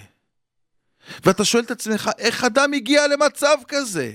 ואתה 1.25 1.45
שואל 1.45 1.63
את 1.63 1.71
עצמך, 1.71 2.09
איך 2.17 2.43
אדם 2.43 2.73
הגיע 2.73 3.07
למצב 3.07 3.57
כזה? 3.67 4.13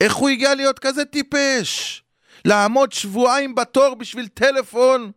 איך 0.00 0.14
הוא 0.14 0.28
הגיע 0.28 0.54
להיות 0.54 0.78
כזה 0.78 1.04
טיפש? 1.04 2.02
לעמוד 2.44 2.92
שבועיים 2.92 3.54
בתור 3.54 3.94
בשביל 3.94 4.28
טלפון? 4.28 5.10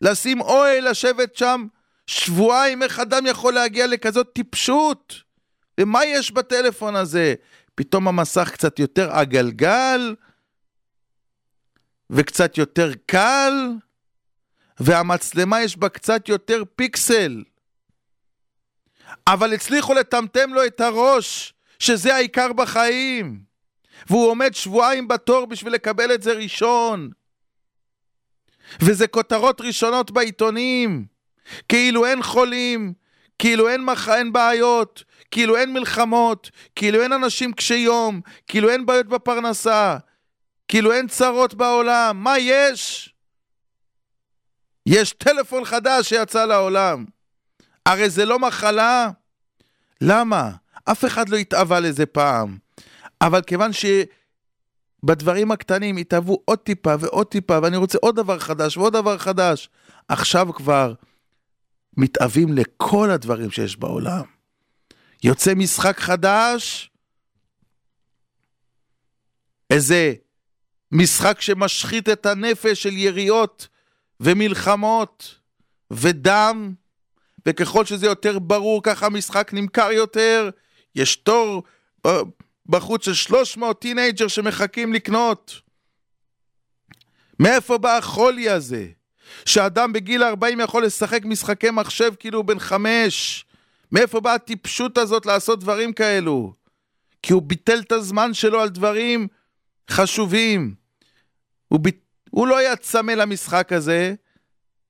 לשים 0.00 0.40
אוהל, 0.40 0.90
לשבת 0.90 1.36
שם 1.36 1.66
שבועיים? 2.06 2.82
איך 2.82 3.00
אדם 3.00 3.26
יכול 3.26 3.54
להגיע 3.54 3.86
לכזאת 3.86 4.28
טיפשות? 4.32 5.14
ומה 5.80 6.04
יש 6.04 6.30
בטלפון 6.30 6.96
הזה? 6.96 7.34
פתאום 7.78 8.08
המסך 8.08 8.50
קצת 8.52 8.78
יותר 8.78 9.10
עגלגל, 9.12 10.14
וקצת 12.10 12.58
יותר 12.58 12.90
קל, 13.06 13.52
והמצלמה 14.80 15.62
יש 15.62 15.76
בה 15.76 15.88
קצת 15.88 16.28
יותר 16.28 16.62
פיקסל. 16.76 17.44
אבל 19.26 19.52
הצליחו 19.52 19.94
לטמטם 19.94 20.54
לו 20.54 20.66
את 20.66 20.80
הראש, 20.80 21.54
שזה 21.78 22.14
העיקר 22.14 22.52
בחיים. 22.52 23.42
והוא 24.08 24.30
עומד 24.30 24.54
שבועיים 24.54 25.08
בתור 25.08 25.46
בשביל 25.46 25.72
לקבל 25.72 26.14
את 26.14 26.22
זה 26.22 26.32
ראשון. 26.32 27.10
וזה 28.80 29.06
כותרות 29.06 29.60
ראשונות 29.60 30.10
בעיתונים. 30.10 31.06
כאילו 31.68 32.06
אין 32.06 32.22
חולים, 32.22 32.92
כאילו 33.38 33.68
אין, 33.68 33.84
מח... 33.84 34.08
אין 34.08 34.32
בעיות, 34.32 35.04
כאילו 35.30 35.56
אין 35.56 35.72
מלחמות, 35.72 36.50
כאילו 36.76 37.02
אין 37.02 37.12
אנשים 37.12 37.52
קשי 37.52 37.74
יום, 37.74 38.20
כאילו 38.46 38.70
אין 38.70 38.86
בעיות 38.86 39.06
בפרנסה, 39.06 39.96
כאילו 40.68 40.92
אין 40.92 41.08
צרות 41.08 41.54
בעולם. 41.54 42.24
מה 42.24 42.38
יש? 42.38 43.14
יש 44.86 45.12
טלפון 45.12 45.64
חדש 45.64 46.08
שיצא 46.08 46.44
לעולם. 46.44 47.04
הרי 47.86 48.10
זה 48.10 48.24
לא 48.24 48.38
מחלה. 48.38 49.10
למה? 50.00 50.50
אף 50.84 51.04
אחד 51.04 51.28
לא 51.28 51.36
התאווה 51.36 51.80
לזה 51.80 52.06
פעם. 52.06 52.58
אבל 53.20 53.42
כיוון 53.42 53.70
שבדברים 55.02 55.50
הקטנים 55.50 55.96
התאהבו 55.96 56.42
עוד 56.44 56.58
טיפה 56.58 56.94
ועוד 57.00 57.26
טיפה, 57.26 57.58
ואני 57.62 57.76
רוצה 57.76 57.98
עוד 58.02 58.16
דבר 58.16 58.38
חדש 58.38 58.76
ועוד 58.76 58.92
דבר 58.92 59.18
חדש, 59.18 59.68
עכשיו 60.08 60.54
כבר 60.54 60.94
מתאווים 61.98 62.52
לכל 62.52 63.10
הדברים 63.10 63.50
שיש 63.50 63.76
בעולם. 63.76 64.22
יוצא 65.24 65.54
משחק 65.54 66.00
חדש, 66.00 66.90
איזה 69.70 70.14
משחק 70.92 71.40
שמשחית 71.40 72.08
את 72.08 72.26
הנפש 72.26 72.82
של 72.82 72.92
יריות 72.92 73.68
ומלחמות 74.20 75.34
ודם, 75.90 76.74
וככל 77.46 77.84
שזה 77.84 78.06
יותר 78.06 78.38
ברור, 78.38 78.82
ככה 78.82 79.06
המשחק 79.06 79.50
נמכר 79.52 79.92
יותר. 79.92 80.50
יש 80.94 81.16
תור 81.16 81.62
אה, 82.06 82.20
בחוץ 82.66 83.04
של 83.04 83.14
300 83.14 83.80
teenager 83.80 84.28
שמחכים 84.28 84.92
לקנות. 84.92 85.60
מאיפה 87.40 87.78
בא 87.78 87.96
החולי 87.96 88.48
הזה? 88.48 88.86
שאדם 89.44 89.92
בגיל 89.92 90.22
40 90.22 90.60
יכול 90.60 90.84
לשחק 90.84 91.24
משחקי 91.24 91.70
מחשב 91.70 92.12
כאילו 92.18 92.38
הוא 92.38 92.44
בן 92.44 92.58
חמש? 92.58 93.44
מאיפה 93.92 94.20
באה 94.20 94.34
הטיפשות 94.34 94.98
הזאת 94.98 95.26
לעשות 95.26 95.60
דברים 95.60 95.92
כאלו? 95.92 96.52
כי 97.22 97.32
הוא 97.32 97.42
ביטל 97.42 97.78
את 97.78 97.92
הזמן 97.92 98.34
שלו 98.34 98.60
על 98.60 98.68
דברים 98.68 99.28
חשובים. 99.90 100.74
הוא, 101.68 101.80
ביט... 101.80 101.96
הוא 102.30 102.46
לא 102.46 102.56
היה 102.56 102.76
צמא 102.76 103.12
למשחק 103.12 103.72
הזה, 103.72 104.14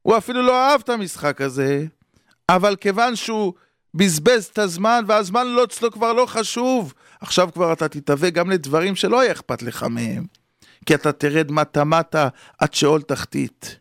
הוא 0.02 0.16
אפילו 0.16 0.42
לא 0.42 0.62
אהב 0.62 0.80
את 0.80 0.88
המשחק 0.88 1.40
הזה, 1.40 1.86
אבל 2.48 2.76
כיוון 2.76 3.16
שהוא 3.16 3.52
בזבז 3.94 4.44
את 4.44 4.58
הזמן, 4.58 5.04
והזמן 5.06 5.46
לא 5.46 5.64
אצלו 5.64 5.92
כבר 5.92 6.12
לא 6.12 6.26
חשוב, 6.26 6.94
עכשיו 7.20 7.48
כבר 7.52 7.72
אתה 7.72 7.88
תתהווה 7.88 8.30
גם 8.30 8.50
לדברים 8.50 8.96
שלא 8.96 9.22
יהיה 9.22 9.32
אכפת 9.32 9.62
לך 9.62 9.82
מהם, 9.82 10.26
כי 10.86 10.94
אתה 10.94 11.12
תרד 11.12 11.50
מטה-מטה 11.52 12.28
עד 12.58 12.74
שאול 12.74 13.02
תחתית. 13.02 13.78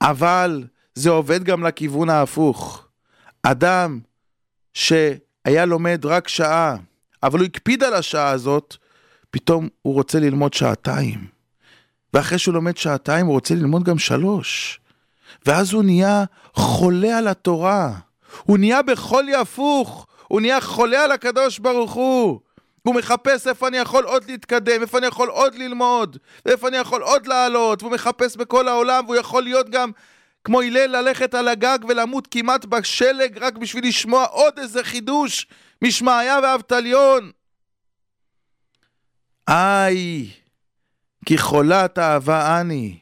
אבל 0.00 0.64
זה 0.94 1.10
עובד 1.10 1.44
גם 1.44 1.66
לכיוון 1.66 2.10
ההפוך. 2.10 2.86
אדם 3.42 4.00
שהיה 4.74 5.64
לומד 5.66 6.00
רק 6.04 6.28
שעה, 6.28 6.76
אבל 7.22 7.38
הוא 7.38 7.46
הקפיד 7.46 7.82
על 7.82 7.94
השעה 7.94 8.30
הזאת, 8.30 8.76
פתאום 9.30 9.68
הוא 9.82 9.94
רוצה 9.94 10.20
ללמוד 10.20 10.54
שעתיים. 10.54 11.26
ואחרי 12.14 12.38
שהוא 12.38 12.54
לומד 12.54 12.76
שעתיים 12.76 13.26
הוא 13.26 13.34
רוצה 13.34 13.54
ללמוד 13.54 13.84
גם 13.84 13.98
שלוש. 13.98 14.80
ואז 15.46 15.72
הוא 15.72 15.82
נהיה 15.82 16.24
חולה 16.54 17.18
על 17.18 17.28
התורה. 17.28 17.92
הוא 18.42 18.58
נהיה 18.58 18.82
בחולי 18.82 19.34
הפוך. 19.34 20.06
הוא 20.28 20.40
נהיה 20.40 20.60
חולה 20.60 21.04
על 21.04 21.12
הקדוש 21.12 21.58
ברוך 21.58 21.92
הוא. 21.92 22.40
הוא 22.82 22.94
מחפש 22.94 23.46
איפה 23.46 23.68
אני 23.68 23.76
יכול 23.76 24.04
עוד 24.04 24.24
להתקדם, 24.30 24.82
איפה 24.82 24.98
אני 24.98 25.06
יכול 25.06 25.28
עוד 25.28 25.54
ללמוד, 25.54 26.18
ואיפה 26.46 26.68
אני 26.68 26.76
יכול 26.76 27.02
עוד 27.02 27.26
לעלות, 27.26 27.82
והוא 27.82 27.92
מחפש 27.92 28.36
בכל 28.36 28.68
העולם, 28.68 29.04
והוא 29.04 29.16
יכול 29.16 29.42
להיות 29.42 29.70
גם 29.70 29.90
כמו 30.44 30.60
הלל 30.60 30.86
ללכת 30.86 31.34
על 31.34 31.48
הגג 31.48 31.78
ולמות 31.88 32.26
כמעט 32.30 32.64
בשלג 32.64 33.38
רק 33.38 33.56
בשביל 33.56 33.88
לשמוע 33.88 34.24
עוד 34.24 34.58
איזה 34.58 34.84
חידוש 34.84 35.46
משמעיה 35.82 36.38
ואבטליון. 36.42 37.30
איי, 39.48 40.30
כי 41.26 41.38
חולת 41.38 41.98
אהבה 41.98 42.60
אני. 42.60 42.98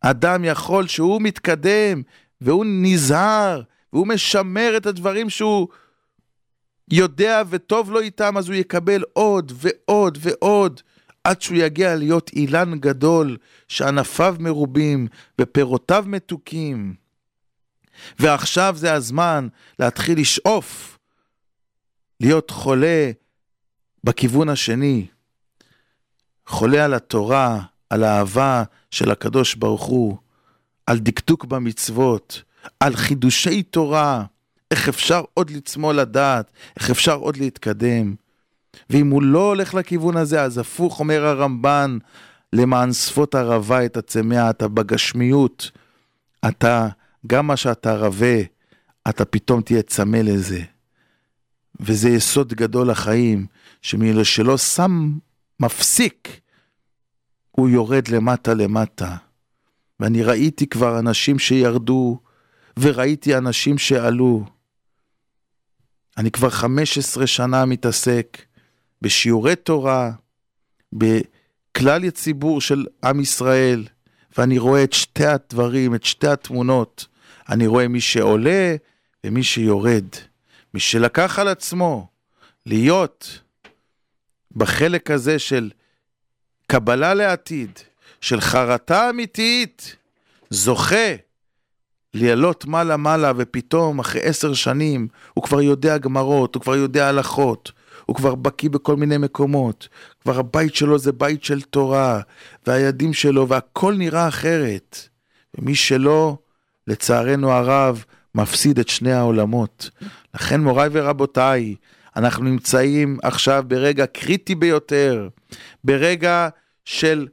אדם 0.00 0.44
יכול 0.44 0.88
שהוא 0.88 1.22
מתקדם, 1.22 2.02
והוא 2.40 2.64
נזהר, 2.68 3.62
והוא 3.92 4.06
משמר 4.06 4.76
את 4.76 4.86
הדברים 4.86 5.30
שהוא 5.30 5.68
יודע 6.90 7.42
וטוב 7.50 7.90
לו 7.90 8.00
איתם, 8.00 8.36
אז 8.36 8.48
הוא 8.48 8.54
יקבל 8.54 9.02
עוד 9.12 9.52
ועוד 9.56 10.18
ועוד. 10.20 10.80
עד 11.24 11.42
שהוא 11.42 11.56
יגיע 11.58 11.96
להיות 11.96 12.30
אילן 12.32 12.78
גדול, 12.78 13.36
שענפיו 13.68 14.36
מרובים 14.38 15.08
ופירותיו 15.40 16.04
מתוקים. 16.06 16.94
ועכשיו 18.18 18.74
זה 18.78 18.92
הזמן 18.92 19.48
להתחיל 19.78 20.20
לשאוף, 20.20 20.98
להיות 22.20 22.50
חולה 22.50 23.10
בכיוון 24.04 24.48
השני. 24.48 25.06
חולה 26.46 26.84
על 26.84 26.94
התורה, 26.94 27.60
על 27.90 28.04
האהבה 28.04 28.62
של 28.90 29.10
הקדוש 29.10 29.54
ברוך 29.54 29.84
הוא, 29.84 30.16
על 30.86 30.98
דקדוק 30.98 31.44
במצוות, 31.44 32.42
על 32.80 32.96
חידושי 32.96 33.62
תורה, 33.62 34.24
איך 34.74 34.88
אפשר 34.88 35.22
עוד 35.34 35.50
לצמוא 35.50 35.92
לדעת, 35.92 36.52
איך 36.76 36.90
אפשר 36.90 37.14
עוד 37.14 37.36
להתקדם. 37.36 38.14
ואם 38.90 39.10
הוא 39.10 39.22
לא 39.22 39.48
הולך 39.48 39.74
לכיוון 39.74 40.16
הזה, 40.16 40.42
אז 40.42 40.58
הפוך 40.58 41.00
אומר 41.00 41.26
הרמב"ן, 41.26 41.98
למען 42.52 42.92
שפות 42.92 43.34
הרבה 43.34 43.84
את 43.84 43.96
הצמא, 43.96 44.50
אתה 44.50 44.68
בגשמיות, 44.68 45.70
אתה, 46.48 46.88
גם 47.26 47.46
מה 47.46 47.56
שאתה 47.56 47.96
רבה, 47.96 48.36
אתה 49.08 49.24
פתאום 49.24 49.62
תהיה 49.62 49.82
צמא 49.82 50.16
לזה. 50.16 50.62
וזה 51.80 52.08
יסוד 52.08 52.54
גדול 52.54 52.90
לחיים, 52.90 53.46
שמי 53.82 54.24
שלא 54.24 54.58
שם 54.58 55.12
מפסיק, 55.60 56.40
הוא 57.50 57.68
יורד 57.68 58.08
למטה 58.08 58.54
למטה. 58.54 59.16
ואני 60.00 60.22
ראיתי 60.22 60.66
כבר 60.66 60.98
אנשים 60.98 61.38
שירדו, 61.38 62.18
וראיתי 62.78 63.36
אנשים 63.36 63.78
שעלו. 63.78 64.53
אני 66.18 66.30
כבר 66.30 66.50
15 66.50 67.26
שנה 67.26 67.64
מתעסק 67.64 68.38
בשיעורי 69.02 69.56
תורה, 69.56 70.10
בכלל 70.92 72.04
הציבור 72.04 72.60
של 72.60 72.86
עם 73.04 73.20
ישראל, 73.20 73.84
ואני 74.38 74.58
רואה 74.58 74.84
את 74.84 74.92
שתי 74.92 75.26
הדברים, 75.26 75.94
את 75.94 76.04
שתי 76.04 76.28
התמונות. 76.28 77.06
אני 77.48 77.66
רואה 77.66 77.88
מי 77.88 78.00
שעולה 78.00 78.76
ומי 79.24 79.42
שיורד. 79.42 80.04
מי 80.74 80.80
שלקח 80.80 81.38
על 81.38 81.48
עצמו 81.48 82.06
להיות 82.66 83.40
בחלק 84.56 85.10
הזה 85.10 85.38
של 85.38 85.70
קבלה 86.66 87.14
לעתיד, 87.14 87.78
של 88.20 88.40
חרטה 88.40 89.10
אמיתית, 89.10 89.96
זוכה 90.50 91.14
לעלות 92.14 92.64
מעלה-מעלה, 92.66 93.32
ופתאום, 93.36 93.98
אחרי 93.98 94.22
עשר 94.22 94.54
שנים, 94.54 95.08
הוא 95.34 95.44
כבר 95.44 95.60
יודע 95.60 95.98
גמרות, 95.98 96.54
הוא 96.54 96.62
כבר 96.62 96.76
יודע 96.76 97.08
הלכות, 97.08 97.72
הוא 98.06 98.16
כבר 98.16 98.34
בקיא 98.34 98.70
בכל 98.70 98.96
מיני 98.96 99.18
מקומות, 99.18 99.88
כבר 100.22 100.38
הבית 100.38 100.74
שלו 100.74 100.98
זה 100.98 101.12
בית 101.12 101.44
של 101.44 101.62
תורה, 101.62 102.20
והילדים 102.66 103.12
שלו, 103.12 103.48
והכל 103.48 103.94
נראה 103.94 104.28
אחרת. 104.28 105.08
ומי 105.58 105.74
שלא, 105.74 106.36
לצערנו 106.86 107.52
הרב, 107.52 108.04
מפסיד 108.34 108.78
את 108.78 108.88
שני 108.88 109.12
העולמות. 109.12 109.90
לכן 110.34 110.60
מוריי 110.60 110.88
ורבותיי, 110.92 111.74
אנחנו 112.16 112.44
נמצאים 112.44 113.18
עכשיו 113.22 113.64
ברגע 113.68 114.06
קריטי 114.06 114.54
ביותר, 114.54 115.28
ברגע 115.84 116.48
של 116.84 117.26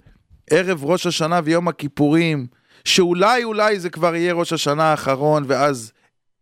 ערב 0.49 0.85
ראש 0.85 1.07
השנה 1.07 1.39
ויום 1.43 1.67
הכיפורים, 1.67 2.47
שאולי 2.85 3.43
אולי 3.43 3.79
זה 3.79 3.89
כבר 3.89 4.15
יהיה 4.15 4.33
ראש 4.33 4.53
השנה 4.53 4.83
האחרון, 4.83 5.43
ואז, 5.47 5.91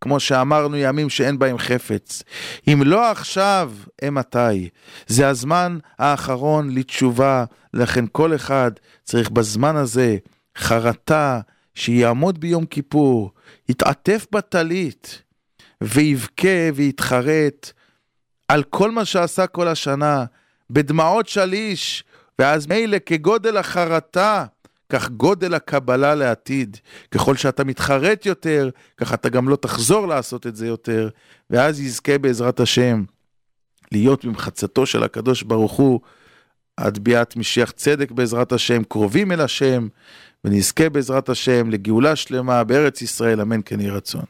כמו 0.00 0.20
שאמרנו, 0.20 0.76
ימים 0.76 1.10
שאין 1.10 1.38
בהם 1.38 1.58
חפץ. 1.58 2.22
אם 2.68 2.82
לא 2.84 3.10
עכשיו, 3.10 3.72
מתי? 4.12 4.68
זה 5.06 5.28
הזמן 5.28 5.78
האחרון 5.98 6.70
לתשובה, 6.70 7.44
לכן 7.74 8.04
כל 8.12 8.34
אחד 8.34 8.70
צריך 9.04 9.30
בזמן 9.30 9.76
הזה 9.76 10.16
חרטה, 10.56 11.40
שיעמוד 11.74 12.40
ביום 12.40 12.66
כיפור, 12.66 13.30
יתעטף 13.68 14.26
בטלית, 14.32 15.22
ויבכה 15.80 16.72
ויתחרט 16.74 17.72
על 18.48 18.62
כל 18.62 18.90
מה 18.90 19.04
שעשה 19.04 19.46
כל 19.46 19.68
השנה, 19.68 20.24
בדמעות 20.70 21.28
שליש, 21.28 22.04
ואז 22.38 22.66
מילא 22.66 22.98
כגודל 23.06 23.56
החרטה, 23.56 24.44
כך 24.90 25.10
גודל 25.10 25.54
הקבלה 25.54 26.14
לעתיד. 26.14 26.76
ככל 27.10 27.36
שאתה 27.36 27.64
מתחרט 27.64 28.26
יותר, 28.26 28.70
כך 28.96 29.14
אתה 29.14 29.28
גם 29.28 29.48
לא 29.48 29.56
תחזור 29.56 30.06
לעשות 30.06 30.46
את 30.46 30.56
זה 30.56 30.66
יותר, 30.66 31.08
ואז 31.50 31.80
יזכה 31.80 32.18
בעזרת 32.18 32.60
השם 32.60 33.04
להיות 33.92 34.24
ממחצתו 34.24 34.86
של 34.86 35.02
הקדוש 35.02 35.42
ברוך 35.42 35.72
הוא 35.72 36.00
עד 36.76 36.98
ביאת 36.98 37.36
משיח 37.36 37.70
צדק 37.70 38.10
בעזרת 38.10 38.52
השם, 38.52 38.84
קרובים 38.84 39.32
אל 39.32 39.40
השם, 39.40 39.88
ונזכה 40.44 40.88
בעזרת 40.88 41.28
השם 41.28 41.70
לגאולה 41.70 42.16
שלמה 42.16 42.64
בארץ 42.64 43.02
ישראל, 43.02 43.40
אמן 43.40 43.60
כן 43.64 43.80
יהי 43.80 43.90
רצון. 43.90 44.24